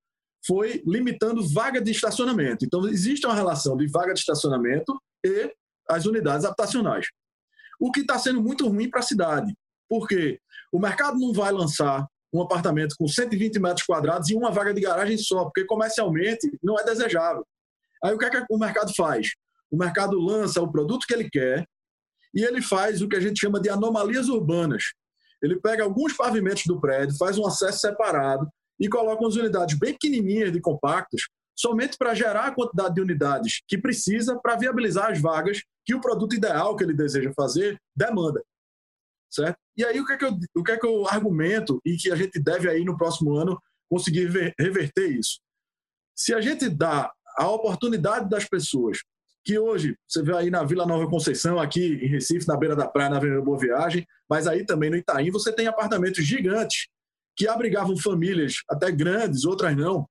[0.47, 2.65] foi limitando vaga de estacionamento.
[2.65, 5.53] Então, existe uma relação de vaga de estacionamento e
[5.89, 7.07] as unidades habitacionais.
[7.79, 9.55] O que está sendo muito ruim para a cidade,
[9.89, 10.41] porque
[10.73, 14.81] o mercado não vai lançar um apartamento com 120 metros quadrados e uma vaga de
[14.81, 17.45] garagem só, porque comercialmente não é desejável.
[18.03, 19.31] Aí o que, é que o mercado faz?
[19.71, 21.67] O mercado lança o produto que ele quer,
[22.35, 24.93] e ele faz o que a gente chama de anomalias urbanas.
[25.43, 29.93] Ele pega alguns pavimentos do prédio, faz um acesso separado e coloca umas unidades bem
[29.93, 35.21] pequenininhas de compactos, somente para gerar a quantidade de unidades que precisa para viabilizar as
[35.21, 38.43] vagas que o produto ideal que ele deseja fazer demanda.
[39.31, 39.59] Certo?
[39.77, 42.11] E aí o que é que eu, o que é que eu argumento e que
[42.11, 45.41] a gente deve aí no próximo ano conseguir reverter isso?
[46.15, 48.99] Se a gente dá a oportunidade das pessoas
[49.45, 52.87] que hoje você vê aí na Vila Nova Conceição, aqui em Recife, na beira da
[52.87, 56.89] praia, na Avenida Boa Viagem, mas aí também no Itaim você tem apartamentos gigantes
[57.37, 60.07] que abrigavam famílias até grandes, outras não,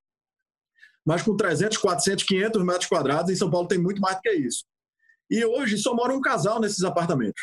[1.06, 3.32] mas com 300, 400, 500 metros quadrados.
[3.32, 4.64] Em São Paulo tem muito mais do que isso.
[5.30, 7.42] E hoje só mora um casal nesses apartamentos.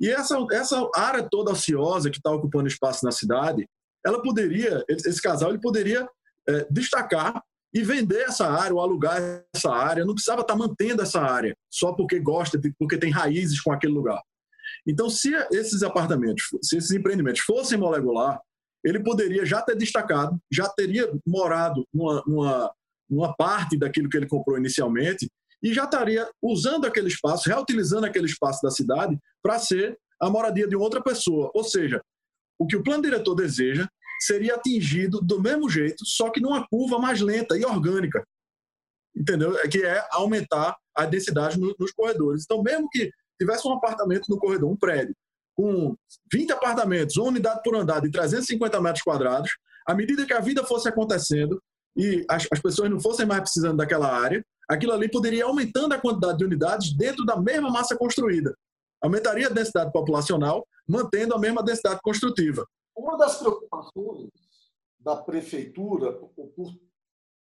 [0.00, 3.68] E essa, essa área toda ociosa que está ocupando espaço na cidade,
[4.04, 6.08] ela poderia, esse casal, ele poderia
[6.48, 7.42] é, destacar
[7.76, 9.20] e vender essa área ou alugar
[9.54, 10.02] essa área.
[10.02, 14.18] Não precisava estar mantendo essa área só porque gosta, porque tem raízes com aquele lugar.
[14.86, 18.40] Então, se esses apartamentos, se esses empreendimentos fossem molecular,
[18.82, 22.74] ele poderia já ter destacado, já teria morado numa, numa,
[23.10, 25.28] numa parte daquilo que ele comprou inicialmente
[25.62, 30.66] e já estaria usando aquele espaço, reutilizando aquele espaço da cidade para ser a moradia
[30.66, 31.50] de outra pessoa.
[31.54, 32.00] Ou seja,
[32.58, 33.86] o que o plano diretor deseja
[34.20, 38.24] seria atingido do mesmo jeito, só que numa curva mais lenta e orgânica.
[39.14, 39.58] Entendeu?
[39.58, 42.44] É que é aumentar a densidade nos corredores.
[42.44, 45.14] Então, mesmo que tivesse um apartamento no corredor, um prédio,
[45.54, 45.96] com
[46.32, 49.50] 20 apartamentos, uma unidade por andar de 350 metros quadrados,
[49.86, 51.60] à medida que a vida fosse acontecendo
[51.96, 55.94] e as, as pessoas não fossem mais precisando daquela área, aquilo ali poderia ir aumentando
[55.94, 58.54] a quantidade de unidades dentro da mesma massa construída.
[59.02, 62.66] Aumentaria a densidade populacional, mantendo a mesma densidade construtiva.
[62.96, 64.30] Uma das preocupações
[64.98, 66.74] da prefeitura por, por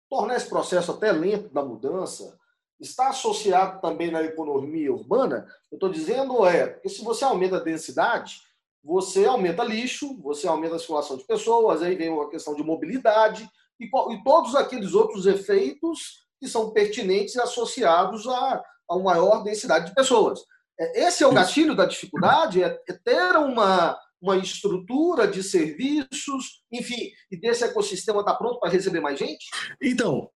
[0.10, 2.38] tornar esse processo até lento da mudança
[2.80, 5.48] está associado também na economia urbana.
[5.72, 8.42] Eu estou dizendo é que se você aumenta a densidade,
[8.84, 13.50] você aumenta lixo, você aumenta a circulação de pessoas, aí vem uma questão de mobilidade
[13.80, 19.44] e, e todos aqueles outros efeitos que são pertinentes e associados a, a uma maior
[19.44, 20.42] densidade de pessoas.
[20.80, 26.64] É, esse é o gatilho da dificuldade, é, é ter uma, uma estrutura de serviços,
[26.72, 29.46] enfim, e desse ecossistema está pronto para receber mais gente?
[29.82, 30.30] Então,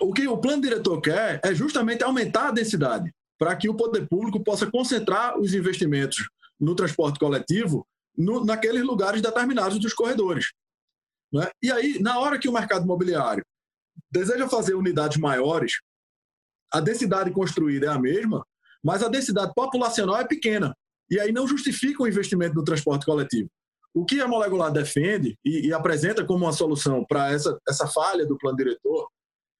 [0.00, 4.08] o que o plano diretor quer é justamente aumentar a densidade, para que o poder
[4.08, 6.28] público possa concentrar os investimentos
[6.58, 10.52] no transporte coletivo no, naqueles lugares determinados dos corredores.
[11.32, 11.50] Né?
[11.62, 13.44] E aí, na hora que o mercado imobiliário
[14.10, 15.80] deseja fazer unidades maiores,
[16.72, 18.46] a densidade construída é a mesma,
[18.82, 20.76] mas a densidade populacional é pequena.
[21.12, 23.46] E aí não justifica o investimento no transporte coletivo.
[23.92, 28.24] O que a Molecular defende e, e apresenta como uma solução para essa, essa falha
[28.24, 29.06] do plano diretor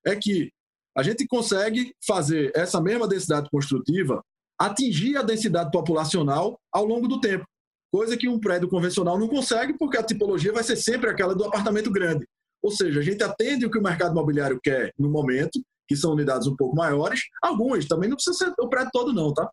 [0.07, 0.51] é que
[0.97, 4.23] a gente consegue fazer essa mesma densidade construtiva
[4.59, 7.45] atingir a densidade populacional ao longo do tempo,
[7.93, 11.45] coisa que um prédio convencional não consegue porque a tipologia vai ser sempre aquela do
[11.45, 12.27] apartamento grande.
[12.62, 16.12] Ou seja, a gente atende o que o mercado imobiliário quer no momento, que são
[16.12, 19.51] unidades um pouco maiores, algumas, também não precisa ser o prédio todo não, tá?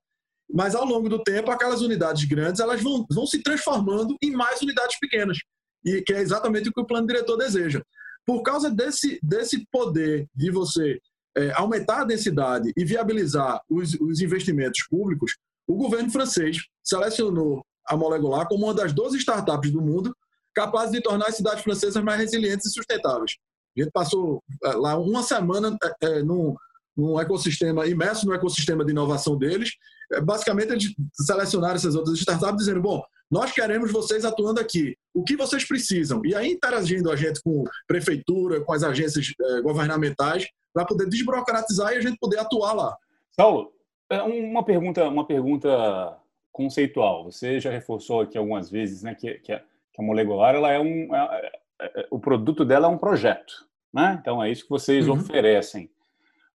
[0.52, 4.62] Mas ao longo do tempo, aquelas unidades grandes elas vão, vão se transformando em mais
[4.62, 5.38] unidades pequenas,
[5.86, 7.82] e que é exatamente o que o plano diretor deseja.
[8.26, 11.00] Por causa desse, desse poder de você
[11.38, 17.96] é, aumentar a densidade e viabilizar os, os investimentos públicos, o governo francês selecionou a
[17.96, 20.16] Molecular como uma das 12 startups do mundo
[20.54, 23.38] capazes de tornar as cidades francesas mais resilientes e sustentáveis.
[23.78, 26.56] A gente passou é, lá uma semana é, é, num,
[26.96, 29.72] num ecossistema, imerso no ecossistema de inovação deles.
[30.14, 34.98] É, basicamente, eles selecionaram essas outras startups dizendo: bom, nós queremos vocês atuando aqui.
[35.14, 36.22] O que vocês precisam?
[36.26, 41.94] E aí interagindo a gente com prefeitura, com as agências é, governamentais, para poder desburocratizar
[41.94, 42.98] e a gente poder atuar lá.
[43.32, 43.72] Saulo,
[44.10, 46.18] é, uma pergunta, uma pergunta
[46.52, 47.26] conceitual.
[47.26, 50.80] Você já reforçou aqui algumas vezes, né, que, que, a, que a molecular ela é
[50.80, 54.18] um, é, é, o produto dela é um projeto, né?
[54.20, 55.16] Então é isso que vocês uhum.
[55.16, 55.90] oferecem.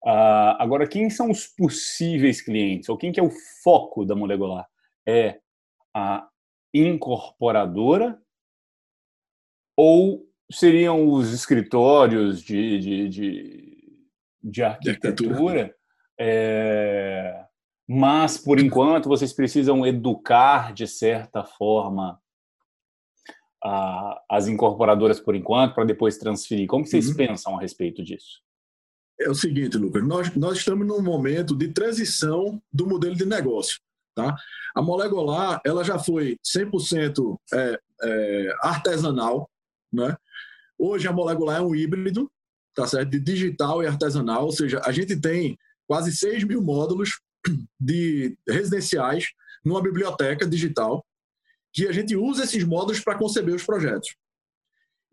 [0.06, 2.90] Uh, agora, quem são os possíveis clientes?
[2.90, 3.32] Ou quem que é o
[3.64, 4.68] foco da molecular?
[5.08, 5.40] É
[5.96, 6.28] a
[6.74, 8.20] incorporadora
[9.78, 14.08] ou seriam os escritórios de, de, de,
[14.44, 15.74] de arquitetura?
[16.20, 17.46] É,
[17.88, 22.20] mas, por enquanto, vocês precisam educar, de certa forma,
[23.64, 26.68] a, as incorporadoras por enquanto, para depois transferir.
[26.68, 27.16] Como vocês uhum.
[27.16, 28.42] pensam a respeito disso?
[29.24, 33.80] É o seguinte, Lucas, nós, nós estamos num momento de transição do modelo de negócio.
[34.16, 34.36] Tá?
[34.76, 39.50] A molecular ela já foi 100% é, é, artesanal.
[39.92, 40.16] Né?
[40.78, 42.30] Hoje a molecular é um híbrido
[42.76, 43.10] tá certo?
[43.10, 45.58] de digital e artesanal, ou seja, a gente tem
[45.88, 47.20] quase 6 mil módulos
[47.80, 49.28] de residenciais
[49.64, 51.06] numa biblioteca digital
[51.72, 54.16] que a gente usa esses módulos para conceber os projetos.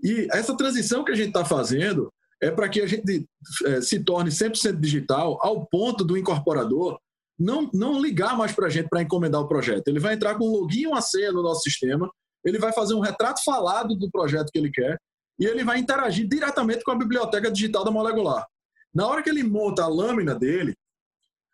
[0.03, 3.29] E essa transição que a gente está fazendo é para que a gente
[3.67, 6.99] é, se torne 100% digital ao ponto do incorporador
[7.39, 9.89] não, não ligar mais para a gente para encomendar o projeto.
[9.89, 12.11] Ele vai entrar com um login uma senha no nosso sistema,
[12.45, 14.99] ele vai fazer um retrato falado do projeto que ele quer
[15.39, 18.47] e ele vai interagir diretamente com a biblioteca digital da Molecular.
[18.95, 20.75] Na hora que ele monta a lâmina dele,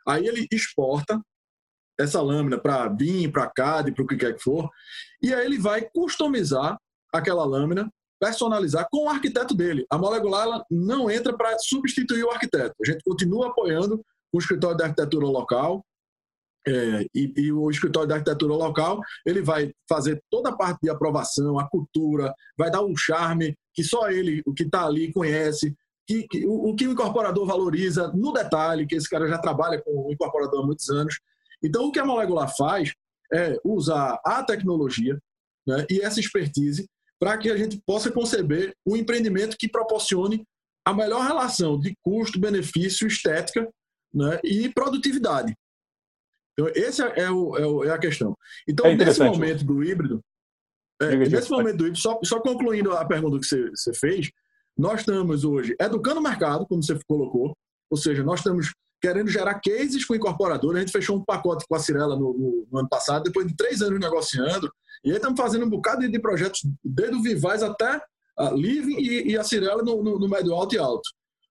[0.06, 1.20] aí ele exporta
[1.98, 4.68] essa lâmina para BIM, para CAD, para o que quer que for,
[5.22, 6.76] e aí ele vai customizar
[7.12, 7.90] aquela lâmina,
[8.20, 9.86] personalizar com o arquiteto dele.
[9.90, 12.74] A molecular não entra para substituir o arquiteto.
[12.82, 15.84] A gente continua apoiando o escritório de arquitetura local,
[16.68, 20.90] é, e, e, o escritório de arquitetura local ele vai fazer toda a parte de
[20.90, 25.76] aprovação, a cultura, vai dar um charme que só ele, o que está ali, conhece,
[26.06, 29.80] que, que o, o, que o incorporador valoriza no detalhe, que esse cara já trabalha
[29.80, 31.20] com o incorporador há muitos anos.
[31.62, 32.92] Então, o que a Molecular faz
[33.32, 35.16] é usar a tecnologia
[35.66, 36.88] né, e essa expertise
[37.18, 40.44] para que a gente possa conceber um empreendimento que proporcione
[40.84, 43.68] a melhor relação de custo, benefício, estética
[44.12, 45.54] né, e produtividade.
[46.52, 48.36] Então, essa é, é, o, é, o, é a questão.
[48.68, 50.22] Então, é nesse momento do híbrido,
[51.00, 54.30] é, nesse momento do híbrido, só, só concluindo a pergunta que você, você fez,
[54.76, 57.56] nós estamos hoje educando o mercado, como você colocou,
[57.90, 60.76] ou seja, nós estamos querendo gerar cases com incorporadores.
[60.76, 63.56] A gente fechou um pacote com a Cirela no, no, no, ano passado, depois de
[63.56, 64.70] três anos negociando,
[65.04, 68.00] e aí estamos fazendo um bocado de projetos, desde o Vivaz até
[68.38, 71.08] a Living e, e a Cirela no, no, no, médio alto e alto.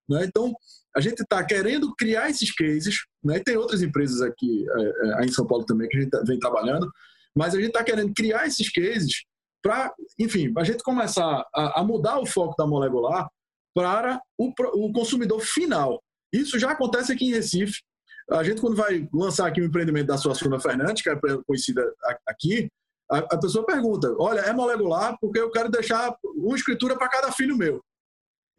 [0.10, 0.26] Né?
[0.26, 0.54] Então,
[0.96, 3.38] a gente está querendo criar esses cases, né?
[3.38, 6.22] e tem outras empresas aqui é, é, em São Paulo também que a gente tá,
[6.26, 6.90] vem trabalhando,
[7.36, 9.24] mas a gente está querendo criar esses cases
[9.62, 13.28] para, enfim, a gente começar a, a, mudar o foco da molecular
[13.74, 14.54] para o,
[14.86, 16.02] o consumidor final.
[16.32, 17.82] Isso já acontece aqui em Recife.
[18.32, 21.16] A gente, quando vai lançar aqui um empreendimento da Suassuna Fernandes, que é
[21.46, 21.84] conhecida
[22.28, 22.70] aqui,
[23.10, 27.32] a, a, pessoa pergunta: olha, é molecular porque eu quero deixar uma escritura para cada
[27.32, 27.82] filho meu.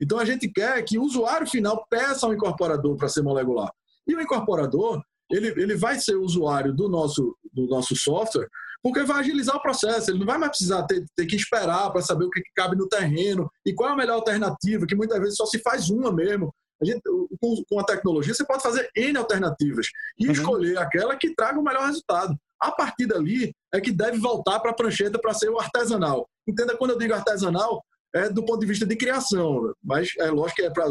[0.00, 3.70] Então a gente quer que o usuário final peça ao incorporador para ser molecular.
[4.06, 8.48] E o incorporador, ele, ele vai ser usuário do nosso, do nosso software
[8.82, 10.10] porque vai agilizar o processo.
[10.12, 12.76] Ele não vai mais precisar ter, ter que esperar para saber o que, que, cabe
[12.76, 16.12] no terreno e qual é a melhor alternativa, que muitas vezes só se faz uma
[16.12, 16.54] mesmo.
[16.82, 17.02] Gente,
[17.40, 20.32] com, com a tecnologia, você pode fazer N alternativas e uhum.
[20.32, 22.36] escolher aquela que traga o melhor resultado.
[22.60, 26.28] A partir dali é que deve voltar para a prancheta para ser o artesanal.
[26.46, 27.82] Entenda quando eu digo artesanal,
[28.14, 30.86] é do ponto de vista de criação, mas é lógico que é para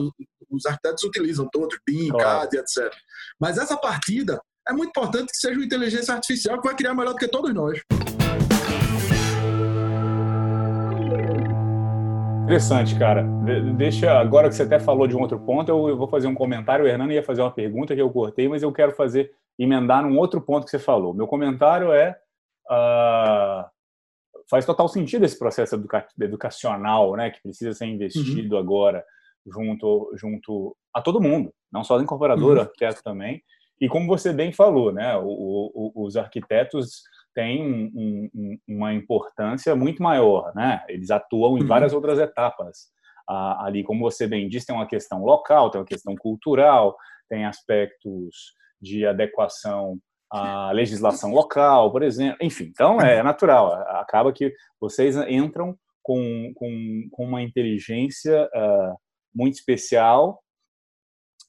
[0.50, 2.42] os arquitetos utilizam todos, BIM, claro.
[2.42, 2.94] CAD, etc.
[3.40, 7.14] Mas essa partida é muito importante que seja uma inteligência artificial que vai criar melhor
[7.14, 7.80] do que todos nós.
[12.46, 13.24] Interessante, cara.
[13.76, 16.86] Deixa, agora que você até falou de um outro ponto, eu vou fazer um comentário.
[16.86, 20.16] O Hernando ia fazer uma pergunta que eu cortei, mas eu quero fazer, emendar num
[20.16, 21.12] outro ponto que você falou.
[21.12, 22.16] Meu comentário é.
[22.70, 23.66] Uh,
[24.48, 28.62] faz total sentido esse processo educa educacional, né, que precisa ser investido uhum.
[28.62, 29.04] agora
[29.48, 32.66] junto, junto a todo mundo, não só a incorporadora, uhum.
[32.66, 33.42] arquiteto também.
[33.82, 37.02] E como você bem falou, né, o, o, os arquitetos
[37.36, 40.84] tem um, um, uma importância muito maior, né?
[40.88, 41.68] Eles atuam em uhum.
[41.68, 42.88] várias outras etapas.
[43.30, 46.96] Ah, ali, como você bem disse, tem uma questão local, tem uma questão cultural,
[47.30, 50.00] tem aspectos de adequação
[50.32, 52.38] à legislação local, por exemplo.
[52.42, 53.74] Enfim, então é natural.
[54.00, 58.96] Acaba que vocês entram com, com, com uma inteligência uh,
[59.34, 60.40] muito especial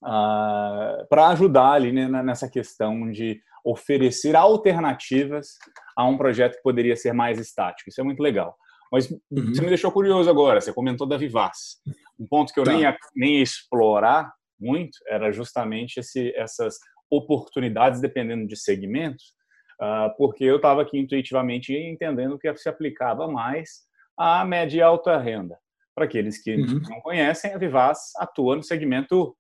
[0.03, 5.49] uh, para ajudar ali né, nessa questão de oferecer alternativas
[5.97, 7.91] a um projeto que poderia ser mais estático.
[7.91, 8.57] Isso é muito legal.
[8.93, 9.19] Mas uhum.
[9.31, 11.81] você me deixou curioso agora, você comentou da Vivaz.
[12.19, 12.73] Um ponto que eu tá.
[12.73, 16.77] nem, ia, nem ia explorar muito era justamente esse, essas
[17.11, 19.35] oportunidades dependendo de segmentos,
[19.83, 23.81] uh, porque eu estava aqui intuitivamente entendendo que se aplicava mais
[24.17, 25.59] à média e alta renda.
[25.95, 26.81] Para aqueles que uhum.
[26.89, 29.37] não conhecem, a Vivaz atua no segmento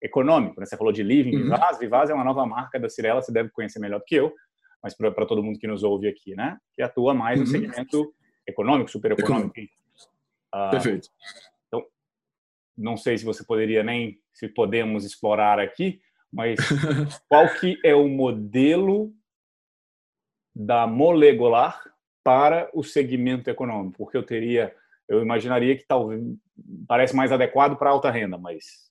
[0.00, 0.58] econômico.
[0.58, 0.66] Né?
[0.66, 1.42] Você falou de Living, uhum.
[1.44, 1.78] Vivaz.
[1.78, 4.34] Vivaz é uma nova marca da Cirela, você deve conhecer melhor do que eu,
[4.82, 6.58] mas para todo mundo que nos ouve aqui, né?
[6.74, 7.44] Que atua mais uhum.
[7.44, 8.14] no segmento
[8.46, 9.54] econômico, super econômico.
[10.52, 11.08] Ah, Perfeito.
[11.68, 11.84] Então,
[12.76, 16.00] não sei se você poderia nem, se podemos explorar aqui,
[16.32, 16.58] mas
[17.28, 19.12] qual que é o modelo
[20.54, 21.80] da molecular
[22.24, 23.98] para o segmento econômico?
[23.98, 24.74] Porque eu teria,
[25.08, 26.22] eu imaginaria que talvez
[26.88, 28.89] parece mais adequado para alta renda, mas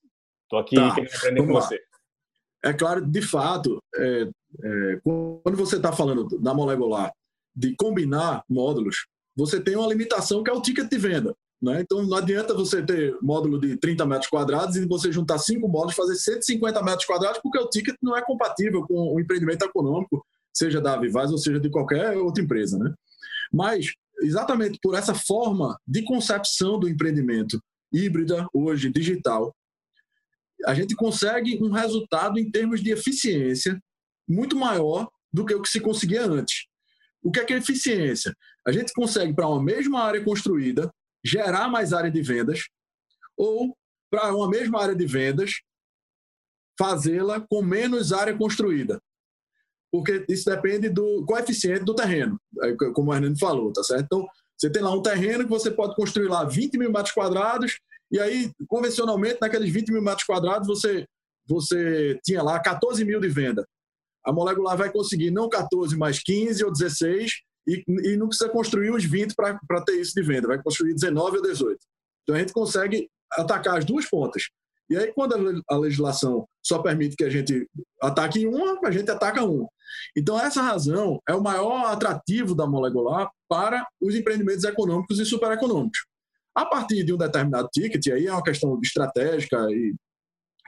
[0.50, 1.80] Estou aqui tá, querendo aprender com você.
[2.66, 4.30] É claro, de fato, é,
[4.64, 7.14] é, quando você está falando da molecular,
[7.56, 11.36] de combinar módulos, você tem uma limitação que é o ticket de venda.
[11.62, 11.82] Né?
[11.82, 15.96] Então, não adianta você ter módulo de 30 metros quadrados e você juntar cinco módulos,
[15.96, 20.82] fazer 150 metros quadrados, porque o ticket não é compatível com o empreendimento econômico, seja
[20.82, 22.78] da Vivaz ou seja de qualquer outra empresa.
[22.78, 22.92] Né?
[23.54, 27.62] Mas, exatamente por essa forma de concepção do empreendimento
[27.94, 29.54] híbrida, hoje, digital,
[30.66, 33.82] a gente consegue um resultado em termos de eficiência
[34.28, 36.68] muito maior do que o que se conseguia antes.
[37.22, 38.36] O que é que é eficiência?
[38.66, 40.92] A gente consegue, para uma mesma área construída,
[41.24, 42.68] gerar mais área de vendas,
[43.38, 43.76] ou
[44.10, 45.62] para uma mesma área de vendas,
[46.78, 49.02] fazê-la com menos área construída.
[49.92, 52.40] Porque isso depende do coeficiente do terreno,
[52.94, 54.04] como o Hernando falou, tá certo?
[54.06, 57.80] Então, você tem lá um terreno que você pode construir lá 20 mil metros quadrados
[58.12, 61.06] e aí, convencionalmente, naqueles 20 mil metros quadrados, você,
[61.48, 63.66] você tinha lá 14 mil de venda.
[64.26, 67.32] A molecular vai conseguir não 14, mas 15 ou 16,
[67.68, 71.38] e, e não precisa construir os 20 para ter isso de venda, vai construir 19
[71.38, 71.78] ou 18.
[72.24, 74.44] Então a gente consegue atacar as duas pontas.
[74.90, 77.68] E aí, quando a legislação só permite que a gente
[78.02, 79.68] ataque uma, a gente ataca um.
[80.18, 86.00] Então, essa razão é o maior atrativo da molecular para os empreendimentos econômicos e supereconômicos.
[86.60, 89.96] A partir de um determinado ticket, aí é uma questão estratégica e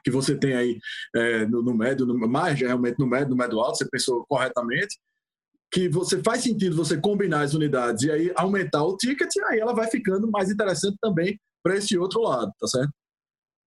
[0.05, 0.79] que você tem aí
[1.13, 4.97] é, no, no, médio, no, mais realmente no médio, no médio alto, você pensou corretamente,
[5.69, 9.73] que você faz sentido você combinar as unidades e aí aumentar o ticket, aí ela
[9.73, 12.93] vai ficando mais interessante também para esse outro lado, tá certo?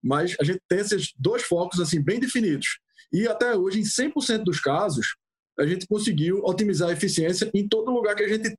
[0.03, 2.79] Mas a gente tem esses dois focos assim bem definidos.
[3.13, 5.15] E até hoje, em 100% dos casos,
[5.59, 8.51] a gente conseguiu otimizar a eficiência em todo lugar que a gente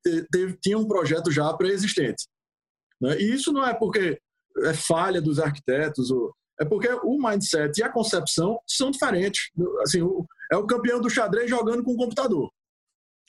[0.63, 2.27] tinha um projeto já pré-existente.
[3.01, 3.17] Né?
[3.19, 4.21] E isso não é porque
[4.65, 9.51] é falha dos arquitetos, ou, é porque o mindset e a concepção são diferentes.
[9.83, 12.51] Assim, o, é o campeão do xadrez jogando com o computador.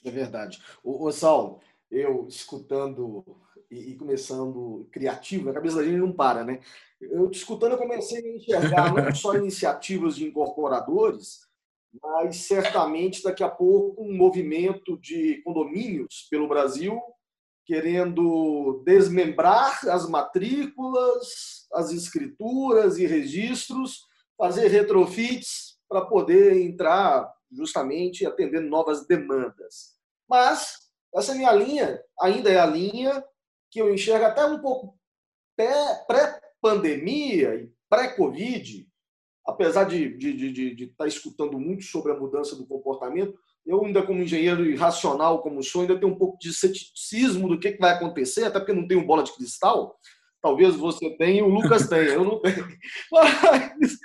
[0.06, 0.62] É verdade.
[0.84, 1.60] O, o Sal,
[1.92, 3.24] eu escutando
[3.70, 6.62] e, começando criativo, a cabeça da gente não para, né?
[7.02, 11.40] Eu te escutando, eu comecei a enxergar não só iniciativas de incorporadores,
[12.02, 17.00] mas certamente daqui a pouco um movimento de condomínios pelo Brasil
[17.68, 24.06] querendo desmembrar as matrículas, as escrituras e registros,
[24.38, 29.98] fazer retrofits para poder entrar justamente atendendo novas demandas.
[30.30, 30.78] Mas
[31.14, 33.22] essa minha linha ainda é a linha
[33.70, 34.98] que eu enxergo até um pouco
[36.08, 38.88] pré-pandemia e pré-Covid,
[39.46, 43.38] apesar de estar de, de, de, tá escutando muito sobre a mudança do comportamento,
[43.68, 47.74] eu ainda como engenheiro irracional como sou, ainda tenho um pouco de ceticismo do que,
[47.74, 50.00] que vai acontecer, até porque não tenho bola de cristal.
[50.42, 52.66] Talvez você tenha, o Lucas tenha, eu não tenho.
[53.12, 53.98] Mas,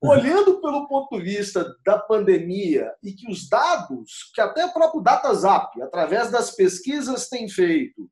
[0.00, 5.02] olhando pelo ponto de vista da pandemia e que os dados, que até o próprio
[5.02, 8.08] DataZap, através das pesquisas, tem feito,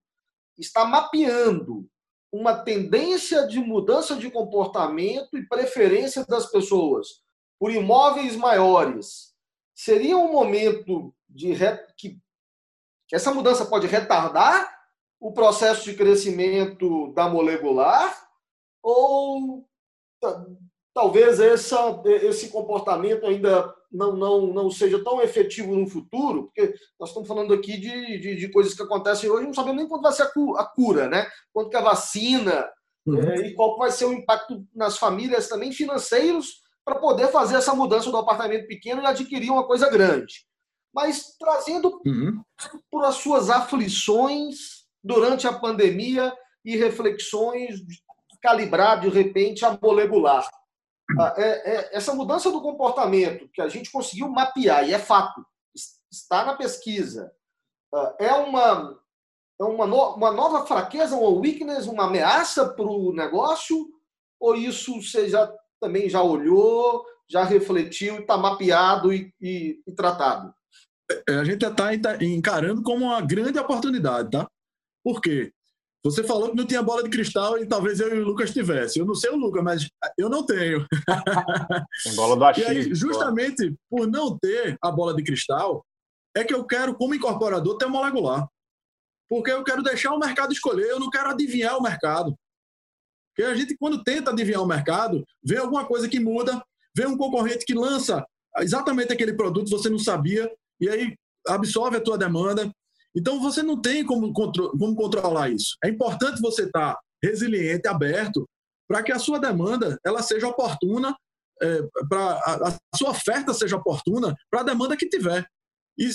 [0.59, 1.87] está mapeando
[2.33, 7.25] uma tendência de mudança de comportamento e preferência das pessoas
[7.59, 9.36] por imóveis maiores,
[9.77, 11.55] seria um momento de
[11.99, 12.19] que,
[13.07, 14.75] que essa mudança pode retardar
[15.21, 18.27] o processo de crescimento da molecular
[18.83, 19.69] ou
[20.95, 27.11] talvez essa, esse comportamento ainda não, não, não seja tão efetivo no futuro, porque nós
[27.11, 30.13] estamos falando aqui de, de, de coisas que acontecem hoje, não sabemos nem quando vai
[30.13, 31.29] ser a cura, né?
[31.53, 32.67] quando que a vacina
[33.07, 33.21] uhum.
[33.21, 37.75] é, e qual vai ser o impacto nas famílias também financeiros para poder fazer essa
[37.75, 40.47] mudança do apartamento pequeno e adquirir uma coisa grande.
[40.95, 42.41] Mas trazendo uhum.
[42.89, 46.33] por as suas aflições durante a pandemia
[46.65, 47.81] e reflexões
[48.41, 50.49] calibrar de repente a molecular.
[51.19, 55.45] Ah, é, é, essa mudança do comportamento que a gente conseguiu mapear, e é fato,
[56.11, 57.33] está na pesquisa,
[57.93, 59.01] ah, é uma,
[59.61, 63.89] é uma, no, uma nova fraqueza, uma weakness, uma ameaça para o negócio?
[64.39, 65.53] Ou isso você já,
[65.87, 70.53] também já olhou, já refletiu, está mapeado e, e, e tratado?
[71.29, 74.49] É, a gente está encarando como uma grande oportunidade, tá?
[75.05, 75.53] Por quê?
[76.05, 78.99] Você falou que não tinha bola de cristal e talvez eu e o Lucas tivesse.
[78.99, 80.85] Eu não sei o Lucas, mas eu não tenho.
[82.05, 82.73] Tem bola do achismo.
[82.73, 85.85] E aí, justamente por não ter a bola de cristal,
[86.37, 88.47] é que eu quero, como incorporador, ter molecular.
[89.29, 92.37] Porque eu quero deixar o mercado escolher, eu não quero adivinhar o mercado.
[93.37, 96.63] Porque a gente, quando tenta adivinhar o mercado, vê alguma coisa que muda,
[96.97, 98.25] vê um concorrente que lança
[98.59, 101.15] exatamente aquele produto, você não sabia, e aí
[101.47, 102.73] absorve a tua demanda,
[103.17, 105.75] então, você não tem como, contro como controlar isso.
[105.83, 108.47] É importante você estar tá resiliente, aberto,
[108.87, 111.17] para que a sua demanda ela seja oportuna,
[111.63, 115.47] é, para a, a, sua oferta seja oportuna para a demanda que tiver.
[115.99, 116.11] E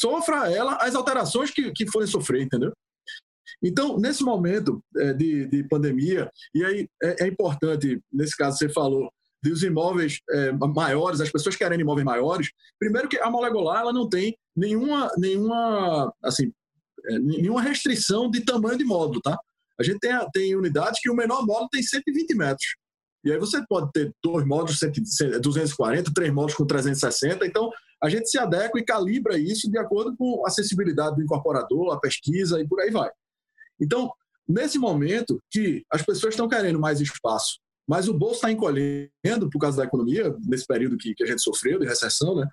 [0.00, 2.72] sofra ela as alterações que, que forem sofrer, entendeu?
[3.62, 8.68] Então, nesse momento é, de, de pandemia, e aí é, é importante, nesse caso você
[8.68, 9.10] falou,
[9.42, 14.08] dos imóveis é, maiores, as pessoas querem imóveis maiores, primeiro que a molecular ela não
[14.08, 16.52] tem nenhuma, nenhuma, assim,
[17.06, 19.38] é, nenhuma restrição de tamanho de módulo, tá?
[19.78, 22.76] A gente tem, tem unidades que o menor módulo tem 120 metros.
[23.24, 24.80] E aí você pode ter dois módulos
[25.40, 27.46] 240, três módulos com 360.
[27.46, 27.70] Então,
[28.02, 32.00] a gente se adequa e calibra isso de acordo com a acessibilidade do incorporador, a
[32.00, 33.08] pesquisa e por aí vai.
[33.82, 34.12] Então,
[34.48, 37.58] nesse momento que as pessoas estão querendo mais espaço
[37.88, 41.42] mas o bolso está encolhendo por causa da economia, nesse período que, que a gente
[41.42, 42.48] sofreu de recessão, né?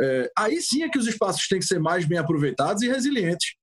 [0.00, 3.54] É, aí sim é que os espaços têm que ser mais bem aproveitados e resilientes.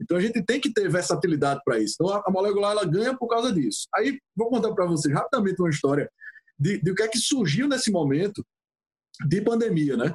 [0.00, 1.96] Então a gente tem que ter versatilidade para isso.
[2.00, 3.86] Então a molecular ela ganha por causa disso.
[3.94, 6.10] Aí vou contar para vocês rapidamente uma história
[6.58, 8.44] de, de, o que é que surgiu nesse momento
[9.26, 10.14] de pandemia, né?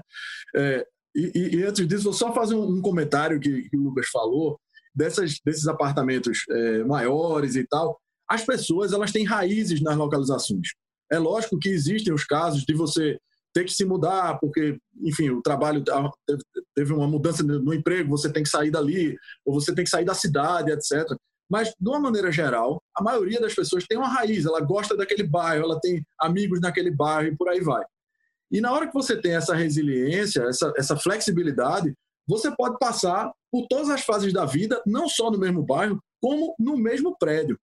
[0.56, 0.86] É,
[1.16, 4.60] e, e, antes disso, vou só fazer um, um comentário que, que, o Lucas falou
[4.94, 8.00] dessas, desses apartamentos é, maiores e tal
[8.32, 10.70] as pessoas elas têm raízes nas localizações.
[11.12, 13.20] É lógico que existem os casos de você
[13.54, 15.84] ter que se mudar, porque, enfim, o trabalho
[16.74, 20.06] teve uma mudança no emprego, você tem que sair dali, ou você tem que sair
[20.06, 21.06] da cidade, etc.
[21.50, 25.24] Mas, de uma maneira geral, a maioria das pessoas tem uma raiz, ela gosta daquele
[25.24, 27.84] bairro, ela tem amigos naquele bairro e por aí vai.
[28.50, 31.94] E na hora que você tem essa resiliência, essa, essa flexibilidade,
[32.26, 36.56] você pode passar por todas as fases da vida, não só no mesmo bairro, como
[36.58, 37.60] no mesmo prédio.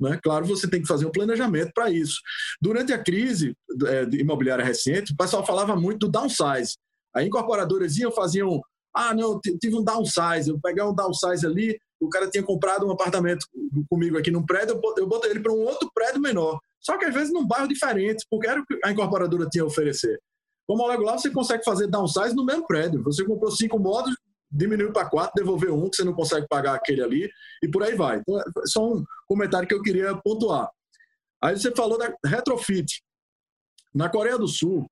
[0.00, 0.18] Né?
[0.22, 2.20] Claro, você tem que fazer um planejamento para isso.
[2.60, 3.54] Durante a crise
[3.86, 6.76] é, imobiliária recente, o pessoal falava muito do downsize.
[7.14, 8.60] Aí incorporadoras iam, faziam,
[8.94, 12.92] ah, não, tive um downsize, eu peguei um downsize ali, o cara tinha comprado um
[12.92, 13.44] apartamento
[13.90, 16.60] comigo aqui num prédio, eu botei ele para um outro prédio menor.
[16.80, 19.66] Só que às vezes num bairro diferente, porque era o que a incorporadora tinha a
[19.66, 20.20] oferecer.
[20.66, 23.02] Como o Legolar, você consegue fazer downsize no mesmo prédio.
[23.02, 24.16] Você comprou cinco módulos,
[24.50, 27.30] diminuiu para quatro, devolveu um, que você não consegue pagar aquele ali,
[27.62, 28.18] e por aí vai.
[28.18, 30.70] Então, é só um comentário que eu queria pontuar.
[31.42, 33.02] Aí você falou da retrofit.
[33.94, 34.86] Na Coreia do Sul,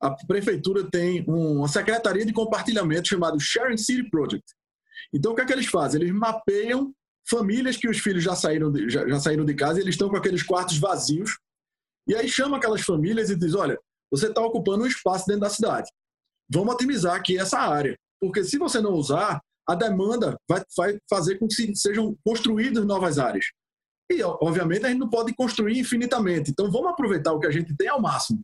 [0.00, 4.44] a prefeitura tem uma secretaria de compartilhamento chamada Sharing City Project.
[5.12, 6.00] Então, o que é que eles fazem?
[6.00, 6.92] Eles mapeiam
[7.28, 10.08] famílias que os filhos já saíram de, já, já saíram de casa e eles estão
[10.08, 11.38] com aqueles quartos vazios.
[12.06, 13.78] E aí chama aquelas famílias e diz: olha,
[14.10, 15.90] você está ocupando um espaço dentro da cidade.
[16.48, 17.98] Vamos otimizar aqui essa área.
[18.20, 23.18] Porque se você não usar, a demanda vai, vai fazer com que sejam construídas novas
[23.18, 23.46] áreas.
[24.10, 26.50] E, obviamente, a gente não pode construir infinitamente.
[26.50, 28.40] Então, vamos aproveitar o que a gente tem ao máximo.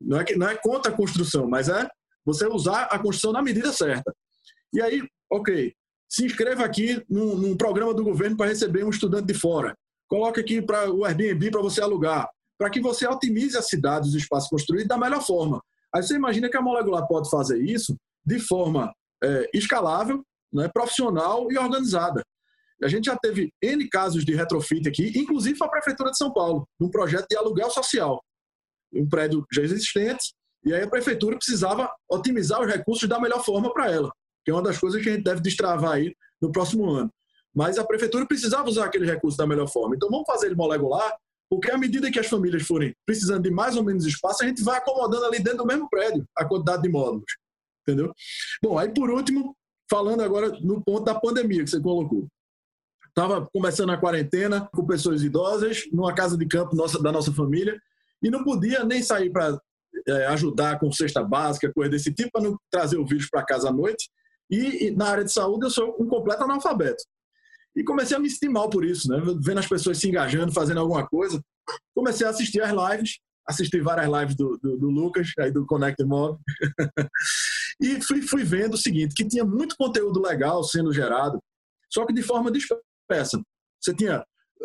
[0.00, 1.86] Não é, que, não é contra a construção, mas é
[2.24, 4.14] você usar a construção na medida certa.
[4.72, 5.74] E aí, ok,
[6.08, 9.76] se inscreva aqui num, num programa do governo para receber um estudante de fora.
[10.08, 12.28] Coloque aqui para o Airbnb para você alugar,
[12.58, 15.62] para que você otimize a cidade, os espaços construídos da melhor forma.
[15.94, 17.94] Aí você imagina que a molecular pode fazer isso
[18.28, 20.22] de forma é, escalável,
[20.52, 22.22] né, profissional e organizada.
[22.82, 26.32] A gente já teve N casos de retrofit aqui, inclusive para a Prefeitura de São
[26.32, 28.22] Paulo, num projeto de aluguel social.
[28.92, 30.32] Um prédio já existente,
[30.64, 34.12] e aí a Prefeitura precisava otimizar os recursos da melhor forma para ela
[34.48, 37.10] que é uma das coisas que a gente deve destravar aí no próximo ano.
[37.54, 39.94] Mas a prefeitura precisava usar aquele recurso da melhor forma.
[39.94, 41.14] Então vamos fazer ele molecular,
[41.50, 44.64] porque à medida que as famílias forem precisando de mais ou menos espaço, a gente
[44.64, 47.30] vai acomodando ali dentro do mesmo prédio a quantidade de módulos.
[47.88, 48.12] Entendeu?
[48.62, 49.56] Bom, aí por último,
[49.90, 52.28] falando agora no ponto da pandemia que você colocou.
[53.08, 57.80] Estava começando a quarentena com pessoas idosas, numa casa de campo nossa, da nossa família,
[58.22, 59.58] e não podia nem sair para
[60.06, 63.70] é, ajudar com cesta básica, coisa desse tipo, para não trazer o vírus para casa
[63.70, 64.10] à noite.
[64.50, 67.02] E, e, na área de saúde eu sou um completo analfabeto.
[67.74, 69.20] E comecei a me sentir mal por isso, né?
[69.40, 71.40] Vendo as pessoas se engajando, fazendo alguma coisa.
[71.94, 76.02] Comecei a assistir as lives, assisti várias lives do, do, do Lucas, aí do Connect
[76.04, 76.38] Mob.
[77.80, 81.42] e fui, fui vendo o seguinte, que tinha muito conteúdo legal sendo gerado,
[81.90, 83.40] só que de forma dispersa.
[83.80, 84.24] Você tinha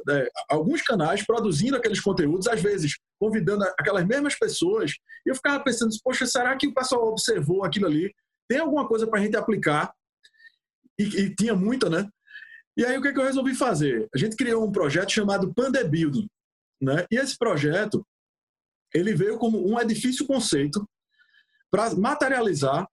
[0.10, 4.92] é, alguns canais produzindo aqueles conteúdos, às vezes convidando aquelas mesmas pessoas,
[5.26, 8.12] e eu ficava pensando, poxa, será que o pessoal observou aquilo ali?
[8.48, 9.94] tem alguma coisa para a gente aplicar.
[11.00, 12.08] E, e, tinha muita, né?
[12.78, 14.08] E aí o que, é que eu resolvi fazer?
[14.14, 16.28] A gente criou um projeto chamado Pande Building,
[16.82, 17.06] né?
[17.10, 18.06] E esse projeto
[18.94, 20.88] ele veio como um edifício conceito
[21.72, 22.88] para materializar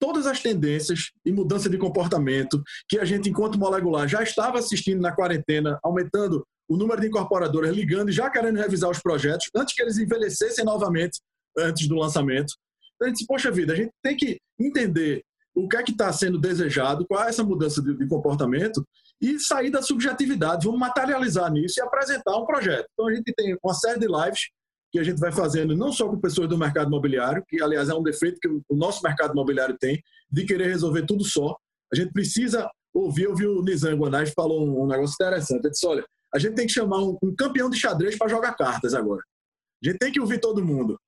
[0.00, 5.00] todas as tendências e mudança de comportamento que a gente, enquanto molecular, já estava assistindo
[5.00, 9.74] na quarentena, aumentando o número de incorporadoras ligando e já querendo revisar os projetos antes
[9.74, 11.20] que eles envelhecessem novamente
[11.58, 12.54] antes do lançamento.
[12.94, 15.22] Então a gente poxa vida, a gente tem que entender
[15.54, 18.86] o que é que está sendo desejado, qual é essa mudança de, de, comportamento
[19.20, 20.64] e sair da subjetividade.
[20.64, 22.86] Vamos materializar nisso e apresentar um projeto.
[22.92, 24.48] Então a gente tem uma série de lives
[24.90, 27.94] que a gente vai fazendo não só com pessoas do mercado imobiliário, que aliás é
[27.94, 31.56] um defeito que o nosso mercado imobiliário tem, de querer resolver tudo só.
[31.92, 35.64] A gente precisa ouvir, ouvir o Nizam Guanais falou um, um, negócio interessante.
[35.64, 38.54] Ele disse, olha, a gente tem que chamar um, um campeão de xadrez para jogar
[38.54, 39.22] cartas agora.
[39.82, 40.98] A gente tem que ouvir todo mundo.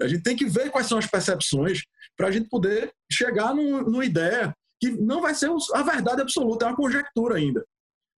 [0.00, 1.82] A gente tem que ver quais são as percepções
[2.16, 6.66] para a gente poder chegar num, numa ideia que não vai ser a verdade absoluta,
[6.66, 7.64] é uma conjectura ainda.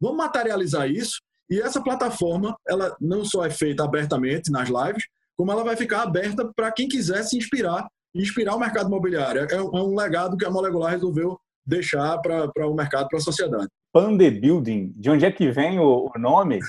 [0.00, 1.18] Vamos materializar isso
[1.50, 5.04] e essa plataforma, ela não só é feita abertamente nas lives,
[5.36, 9.46] como ela vai ficar aberta para quem quiser se inspirar e inspirar o mercado imobiliário.
[9.50, 13.68] É, é um legado que a Molecular resolveu deixar para o mercado, para a sociedade.
[13.92, 16.60] Pande Building, de onde é que vem o, o nome?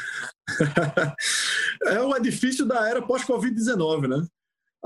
[1.86, 4.26] é um edifício da era pós-Covid-19, né?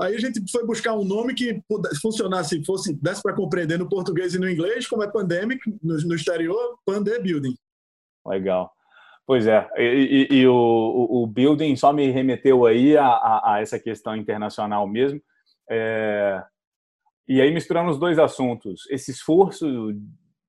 [0.00, 1.62] Aí a gente foi buscar um nome que
[2.02, 6.14] funcionasse, fosse, desse para compreender no português e no inglês, como é pandemic, no, no
[6.14, 7.54] exterior, Pandé Building.
[8.26, 8.72] Legal.
[9.26, 13.60] Pois é, e, e, e o, o, building só me remeteu aí a, a, a
[13.60, 15.20] essa questão internacional mesmo.
[15.70, 16.42] É...
[17.26, 19.66] E aí, misturando os dois assuntos, esse esforço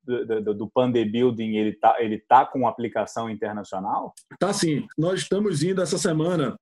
[0.03, 4.13] do, do, do Pandé Building, ele tá, ele tá com aplicação internacional?
[4.38, 4.86] Tá sim.
[4.97, 6.59] Nós estamos indo essa semana,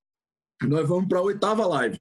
[0.61, 1.97] nós vamos para a oitava live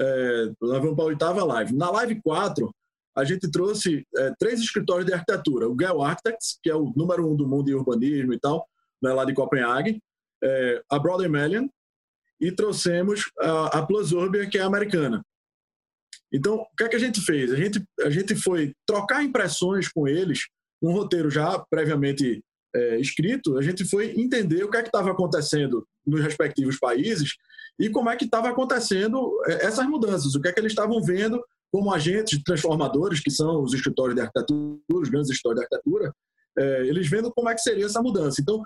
[0.00, 1.74] é, nós vamos para a oitava live.
[1.74, 2.70] Na live 4,
[3.16, 5.68] a gente trouxe é, três escritórios de arquitetura.
[5.68, 8.66] O Gale Architects, que é o número um do mundo em urbanismo e tal.
[9.02, 10.00] Né, lá de Copenhague,
[10.42, 11.68] é, a Broader Melian,
[12.40, 15.22] e trouxemos a, a Plus Orbia, que é americana.
[16.32, 17.52] Então, o que é que a gente fez?
[17.52, 20.46] A gente, a gente foi trocar impressões com eles,
[20.82, 22.42] um roteiro já previamente
[22.74, 27.34] é, escrito, a gente foi entender o que é que estava acontecendo nos respectivos países
[27.78, 31.02] e como é que estava acontecendo é, essas mudanças, o que é que eles estavam
[31.02, 31.42] vendo
[31.72, 36.12] como agentes transformadores, que são os escritórios de arquitetura, os grandes escritórios de arquitetura,
[36.58, 38.40] é, eles vendo como é que seria essa mudança.
[38.40, 38.62] Então,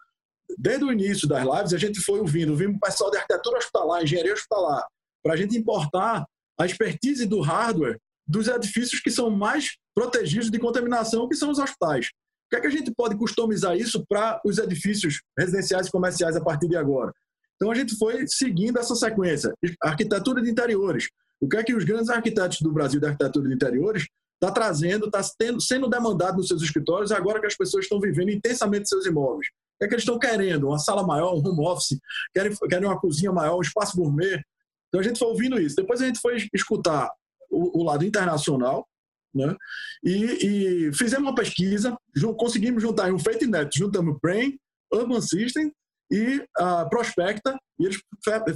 [0.59, 4.03] desde o início das lives, a gente foi ouvindo, ouvimos o pessoal de arquitetura hospitalar,
[4.03, 4.87] engenharia hospitalar,
[5.23, 6.25] para a gente importar
[6.59, 11.59] a expertise do hardware dos edifícios que são mais protegidos de contaminação, que são os
[11.59, 12.07] hospitais.
[12.07, 16.37] O que é que a gente pode customizar isso para os edifícios residenciais e comerciais
[16.37, 17.13] a partir de agora?
[17.57, 19.53] Então a gente foi seguindo essa sequência.
[19.83, 21.09] Arquitetura de interiores.
[21.41, 24.07] O que é que os grandes arquitetos do Brasil de arquitetura de interiores
[24.43, 25.23] está trazendo, está
[25.61, 29.49] sendo demandado nos seus escritórios agora que as pessoas estão vivendo intensamente seus imóveis?
[29.81, 30.69] Que é que eles estão querendo?
[30.69, 31.99] Uma sala maior, um home office,
[32.35, 34.43] querem, querem uma cozinha maior, um espaço gourmet.
[34.89, 35.75] Então a gente foi ouvindo isso.
[35.75, 37.11] Depois a gente foi escutar
[37.51, 38.87] o, o lado internacional,
[39.35, 39.57] né?
[40.05, 41.97] E, e, fizemos uma pesquisa,
[42.37, 44.59] conseguimos juntar um FateNet, juntamos Brain,
[44.93, 45.73] Urban System
[46.11, 48.03] e a Prospecta, e eles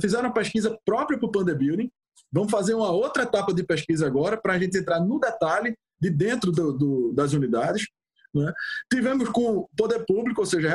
[0.00, 1.90] fizeram uma pesquisa própria para o Panda Building.
[2.30, 6.10] Vamos fazer uma outra etapa de pesquisa agora, para a gente entrar no detalhe de
[6.10, 7.86] dentro do, do, das unidades.
[8.34, 8.52] Né?
[8.92, 10.68] Tivemos com o poder público, ou seja,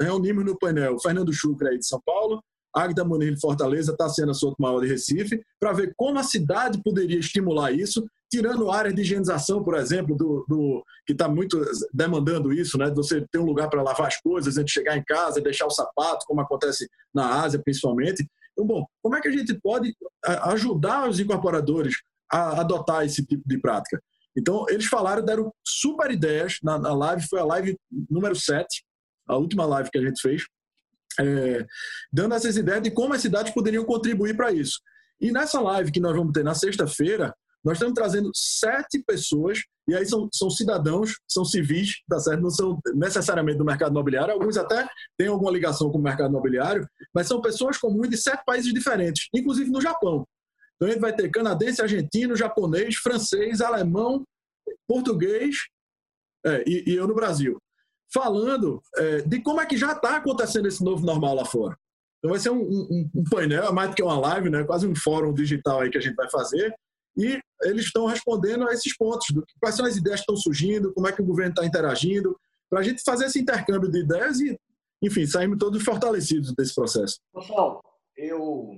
[0.00, 2.42] reunimos no painel Fernando Chucre aí de São Paulo,
[2.76, 7.18] Agda Munir de Fortaleza, Tassiana Souto Maior de Recife, para ver como a cidade poderia
[7.18, 11.58] estimular isso, tirando áreas de higienização, por exemplo, do, do que está muito
[11.92, 12.90] demandando isso, né?
[12.90, 15.66] De você ter um lugar para lavar as coisas antes de chegar em casa, deixar
[15.66, 18.28] o sapato, como acontece na Ásia principalmente.
[18.52, 19.94] Então, bom, como é que a gente pode
[20.24, 21.96] ajudar os incorporadores
[22.30, 24.02] a adotar esse tipo de prática?
[24.36, 27.76] Então, eles falaram, deram super ideias na, na live, foi a live
[28.10, 28.84] número 7,
[29.26, 30.44] a última live que a gente fez,
[31.18, 31.66] é,
[32.12, 34.80] dando essas ideias de como as cidades poderiam contribuir para isso.
[35.20, 37.34] E nessa live que nós vamos ter na sexta-feira,
[37.64, 39.58] nós estamos trazendo sete pessoas,
[39.88, 42.40] e aí são, são cidadãos, são civis, tá certo?
[42.40, 44.86] não são necessariamente do mercado imobiliário, alguns até
[45.18, 49.28] têm alguma ligação com o mercado imobiliário, mas são pessoas comuns de sete países diferentes,
[49.34, 50.24] inclusive no Japão.
[50.76, 54.24] Então a gente vai ter canadense, argentino, japonês, francês, alemão,
[54.86, 55.56] português
[56.44, 57.58] é, e, e, eu no Brasil.
[58.12, 61.76] Falando é, de como é que já está acontecendo esse novo normal lá fora.
[62.18, 64.64] Então vai ser um, um, um, painel, é mais do que uma live, né?
[64.64, 66.74] quase um fórum digital aí que a gente vai fazer.
[67.16, 70.92] E eles estão respondendo a esses pontos, do, quais são as ideias que estão surgindo,
[70.92, 74.40] como é que o governo está interagindo, para a gente fazer esse intercâmbio de ideias
[74.40, 74.58] e,
[75.02, 77.18] enfim, sairmos todos fortalecidos desse processo.
[77.34, 77.82] Pessoal,
[78.16, 78.70] eu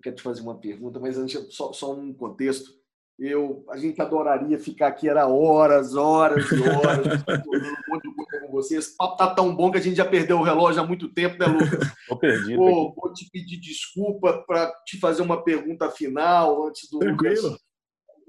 [0.00, 2.80] eu quero te fazer uma pergunta, mas antes, só, só um contexto.
[3.18, 8.46] Eu, a gente adoraria ficar aqui, era horas, horas e horas, um monte de coisa
[8.46, 8.94] com vocês.
[8.94, 11.36] O papo tá tão bom que a gente já perdeu o relógio há muito tempo,
[11.38, 11.86] né, Lucas?
[12.00, 12.56] Estou perdido.
[12.56, 17.48] Vou, vou, te pedir desculpa para te fazer uma pergunta final antes do Tranquilo.
[17.48, 17.60] Lucas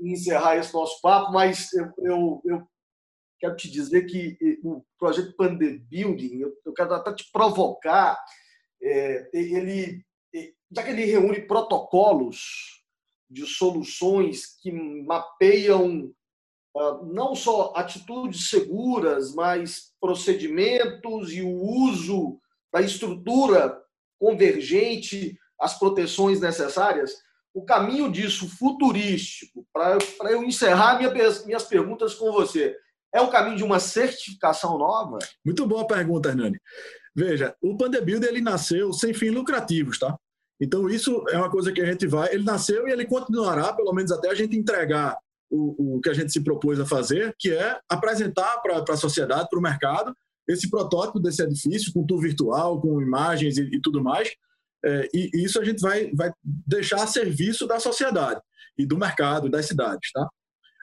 [0.01, 2.67] encerrar esse nosso papo, mas eu, eu, eu
[3.39, 8.17] quero te dizer que o projeto Pande Building, eu, eu quero até te provocar,
[8.81, 10.03] é, ele
[10.71, 12.81] já que ele reúne protocolos
[13.29, 16.11] de soluções que mapeiam
[16.75, 22.39] uh, não só atitudes seguras, mas procedimentos e o uso
[22.73, 23.81] da estrutura
[24.19, 27.15] convergente, as proteções necessárias,
[27.53, 31.11] o caminho disso futurístico, para eu encerrar minha,
[31.45, 32.77] minhas perguntas com você,
[33.13, 35.19] é o caminho de uma certificação nova?
[35.43, 36.57] Muito boa pergunta, Hernani.
[37.13, 40.17] Veja, o Pandebuild ele nasceu sem fins lucrativos, tá?
[40.61, 42.31] Então, isso é uma coisa que a gente vai.
[42.31, 45.17] Ele nasceu e ele continuará, pelo menos até a gente entregar
[45.49, 49.49] o, o que a gente se propôs a fazer, que é apresentar para a sociedade,
[49.49, 50.15] para o mercado,
[50.47, 54.29] esse protótipo desse edifício, com tour virtual, com imagens e, e tudo mais.
[54.85, 58.39] É, e, e, isso a gente vai, vai deixar a serviço da sociedade
[58.77, 60.11] e do mercado, das cidades.
[60.11, 60.27] Tá?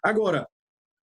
[0.02, 0.46] Agora,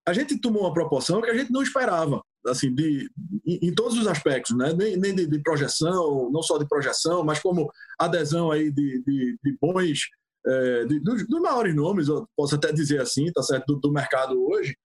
[0.06, 3.10] a gente tomou uma proporção que a gente não esperava assim, de,
[3.46, 4.74] em, em, todos os aspectos, né?
[4.74, 7.70] nem, nem de, de, projeção, não só de projeção, mas como
[8.00, 10.00] adesão aí de, de, de bons,
[10.46, 14.44] é, dos, dos, maiores nomes, eu posso até dizer assim, tá certo, do, do mercado
[14.48, 14.78] hoje.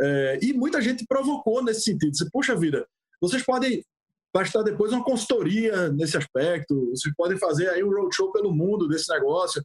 [0.00, 2.10] É, e muita gente provocou nesse sentido.
[2.10, 2.86] Disse, Puxa vida,
[3.20, 3.82] vocês podem
[4.32, 9.10] prestar depois uma consultoria nesse aspecto, vocês podem fazer aí um roadshow pelo mundo desse
[9.10, 9.64] negócio,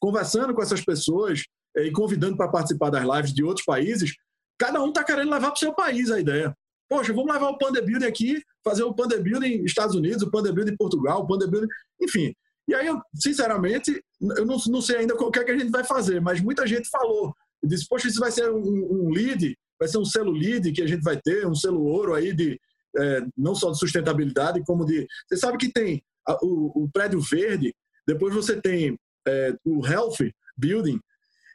[0.00, 1.42] conversando com essas pessoas
[1.76, 4.14] é, e convidando para participar das lives de outros países.
[4.58, 6.56] Cada um está querendo levar para o seu país a ideia.
[6.92, 10.52] Poxa, vamos levar o Panda Building aqui, fazer o Panda Building Estados Unidos, o Panda
[10.52, 11.66] Building Portugal, o Panda Building,
[12.02, 12.34] enfim.
[12.68, 14.04] E aí, eu, sinceramente,
[14.36, 16.66] eu não, não sei ainda o que, é que a gente vai fazer, mas muita
[16.66, 17.34] gente falou.
[17.64, 20.86] Disse, poxa, isso vai ser um, um lead, vai ser um selo lead que a
[20.86, 22.60] gente vai ter, um selo ouro aí de,
[22.98, 25.06] é, não só de sustentabilidade, como de.
[25.26, 27.74] Você sabe que tem a, o, o, prédio verde,
[28.06, 30.18] depois você tem é, o health
[30.58, 31.00] building,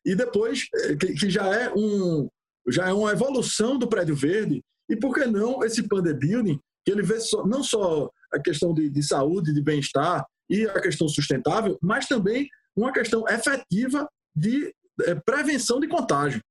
[0.04, 2.28] e depois, é, que, que, já é um
[2.70, 6.92] já é uma evolução do prédio verde, e por que não esse Panda Building, que
[6.92, 11.08] ele vê só, não só a questão de, de saúde, de bem-estar e a questão
[11.08, 16.42] sustentável, mas também uma questão efetiva de é, prevenção de contágio.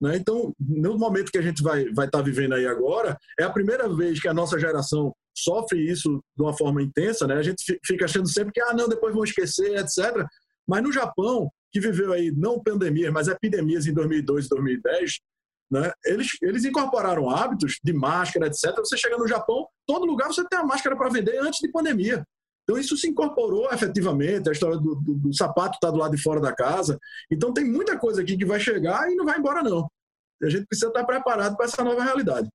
[0.00, 0.16] Né?
[0.16, 3.50] Então, no momento que a gente vai estar vai tá vivendo aí agora, é a
[3.50, 7.26] primeira vez que a nossa geração sofre isso de uma forma intensa.
[7.26, 7.34] Né?
[7.34, 10.26] A gente fica achando sempre que, ah, não, depois vão esquecer, etc.
[10.66, 15.20] Mas no Japão, que viveu aí não pandemias, mas epidemias em 2002 e 2010,
[15.70, 15.92] né?
[16.04, 18.74] Eles, eles incorporaram hábitos de máscara, etc.
[18.78, 22.24] Você chega no Japão, todo lugar você tem a máscara para vender antes de pandemia.
[22.62, 26.22] Então, isso se incorporou efetivamente, a história do, do, do sapato está do lado de
[26.22, 26.98] fora da casa.
[27.30, 29.86] Então, tem muita coisa aqui que vai chegar e não vai embora, não.
[30.42, 32.48] A gente precisa estar preparado para essa nova realidade.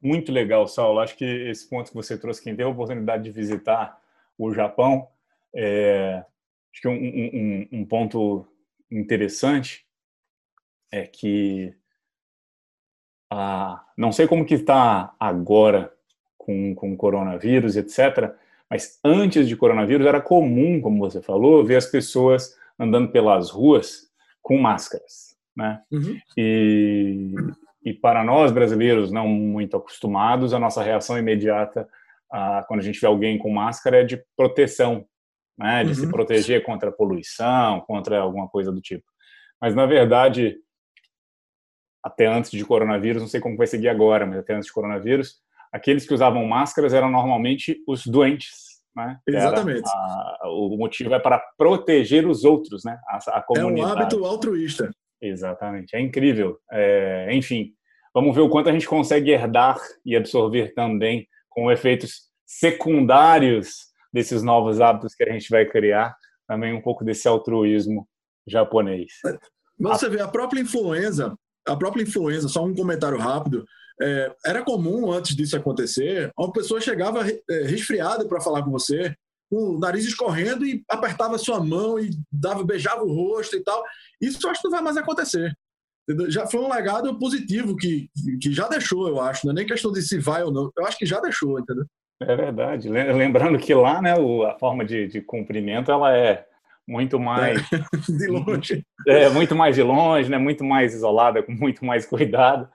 [0.00, 1.00] Muito legal, Saulo.
[1.00, 3.98] Acho que esse ponto que você trouxe, quem teve a oportunidade de visitar
[4.36, 5.08] o Japão,
[5.54, 6.24] é,
[6.72, 8.46] acho que um, um, um ponto
[8.90, 9.86] interessante
[10.90, 11.74] é que
[13.30, 15.92] ah, não sei como que está agora
[16.36, 18.34] com, com o coronavírus, etc.,
[18.68, 24.08] mas antes de coronavírus era comum, como você falou, ver as pessoas andando pelas ruas
[24.40, 25.82] com máscaras, né?
[25.90, 26.16] Uhum.
[26.36, 27.34] E,
[27.84, 31.88] e para nós brasileiros não muito acostumados, a nossa reação imediata
[32.30, 35.04] ah, quando a gente vê alguém com máscara é de proteção,
[35.58, 35.82] né?
[35.82, 35.94] De uhum.
[35.94, 39.04] se proteger contra a poluição, contra alguma coisa do tipo.
[39.60, 40.56] Mas na verdade,
[42.02, 45.36] até antes de coronavírus, não sei como vai seguir agora, mas até antes de coronavírus,
[45.72, 48.70] aqueles que usavam máscaras eram normalmente os doentes.
[48.96, 49.18] Né?
[49.26, 49.88] Exatamente.
[49.88, 52.98] A, o motivo é para proteger os outros, né?
[53.08, 53.80] A, a comunidade.
[53.80, 54.90] É um hábito altruísta.
[55.20, 55.94] Exatamente.
[55.94, 56.58] É incrível.
[56.72, 57.72] É, enfim,
[58.12, 64.42] vamos ver o quanto a gente consegue herdar e absorver também com efeitos secundários desses
[64.42, 66.16] novos hábitos que a gente vai criar,
[66.48, 68.08] também um pouco desse altruísmo
[68.46, 69.12] japonês.
[69.78, 71.36] Você vê a própria influenza,
[71.66, 73.64] a própria influenza, só um comentário rápido,
[74.00, 79.14] é, era comum, antes disso acontecer, uma pessoa chegava é, resfriada para falar com você,
[79.50, 83.82] com o nariz escorrendo e apertava sua mão e dava, beijava o rosto e tal.
[84.20, 85.52] Isso eu acho que não vai mais acontecer.
[86.28, 88.08] Já foi um legado positivo que,
[88.40, 89.46] que já deixou, eu acho.
[89.46, 90.70] Não é nem questão de se vai ou não.
[90.76, 91.84] Eu acho que já deixou, entendeu?
[92.22, 92.88] É verdade.
[92.88, 96.46] Lembrando que lá, né, a forma de, de cumprimento ela é
[96.90, 97.76] muito mais é,
[98.12, 100.38] de longe, é muito mais de longe, né?
[100.38, 102.68] Muito mais isolada, com muito mais cuidado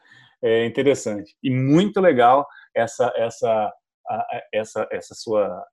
[0.43, 1.35] é interessante.
[1.43, 3.73] E muito legal essa, essa,
[4.53, 5.65] essa, essa sua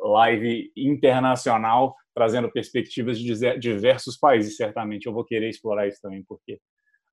[0.00, 4.56] live internacional, trazendo perspectivas de diversos países.
[4.56, 6.54] Certamente eu vou querer explorar isso também, porque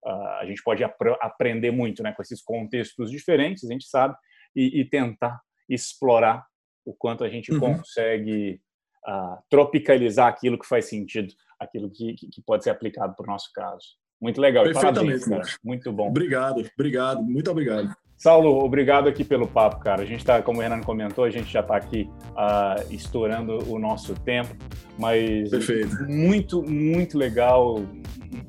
[0.06, 4.16] uh, a gente pode ap aprender muito né, com esses contextos diferentes, a gente sabe,
[4.56, 6.46] e, e tentar explorar
[6.86, 7.60] o quanto a gente uhum.
[7.60, 8.62] consegue
[9.08, 13.52] uh, tropicalizar aquilo que faz sentido, aquilo que, que pode ser aplicado para o nosso
[13.54, 14.02] caso.
[14.22, 14.64] Muito legal.
[14.64, 16.10] Perfeitamente, parabéns, Muito bom.
[16.10, 17.92] Obrigado, obrigado, muito obrigado.
[18.22, 20.04] Saulo, obrigado aqui pelo papo, cara.
[20.04, 23.80] A gente está, como o Renan comentou, a gente já está aqui uh, estourando o
[23.80, 24.56] nosso tempo,
[24.96, 26.08] mas Perfeito.
[26.08, 27.84] muito, muito legal,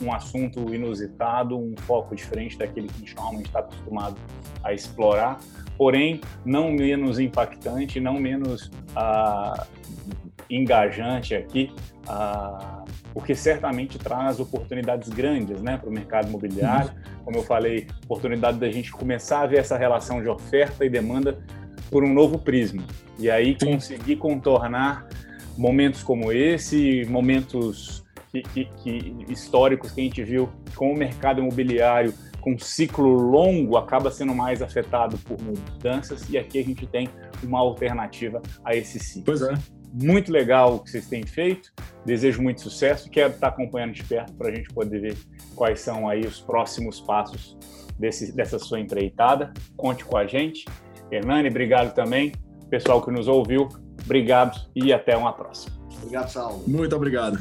[0.03, 4.17] um assunto inusitado, um foco diferente daquele que a gente normalmente está acostumado
[4.63, 5.41] a explorar,
[5.79, 9.67] porém não menos impactante, não menos uh,
[10.57, 11.73] engajante aqui.
[12.03, 12.83] Uh,
[13.13, 16.91] porque certamente traz oportunidades grandes né, para o mercado imobiliário.
[17.25, 21.39] Como eu falei, oportunidade da gente começar a ver essa relação de oferta e demanda
[21.91, 22.83] por um novo prisma.
[23.19, 25.07] E aí conseguir contornar
[25.57, 31.41] momentos como esse, momentos que, que, que, históricos que a gente viu com o mercado
[31.41, 37.09] imobiliário com ciclo longo acaba sendo mais afetado por mudanças e aqui a gente tem
[37.43, 39.25] uma alternativa a esse ciclo.
[39.27, 39.55] Pois é
[39.93, 41.73] muito legal o que vocês têm feito.
[42.05, 43.11] Desejo muito sucesso.
[43.11, 45.17] Quero estar acompanhando de perto para a gente poder ver
[45.55, 47.57] quais são aí os próximos passos
[47.99, 49.53] desse, dessa sua empreitada.
[49.77, 50.65] Conte com a gente.
[51.11, 52.33] Hernani, obrigado também.
[52.71, 53.69] Pessoal que nos ouviu,
[54.03, 55.77] obrigado e até uma próxima.
[55.99, 56.65] Obrigado, Saulo.
[56.67, 57.39] Muito obrigado.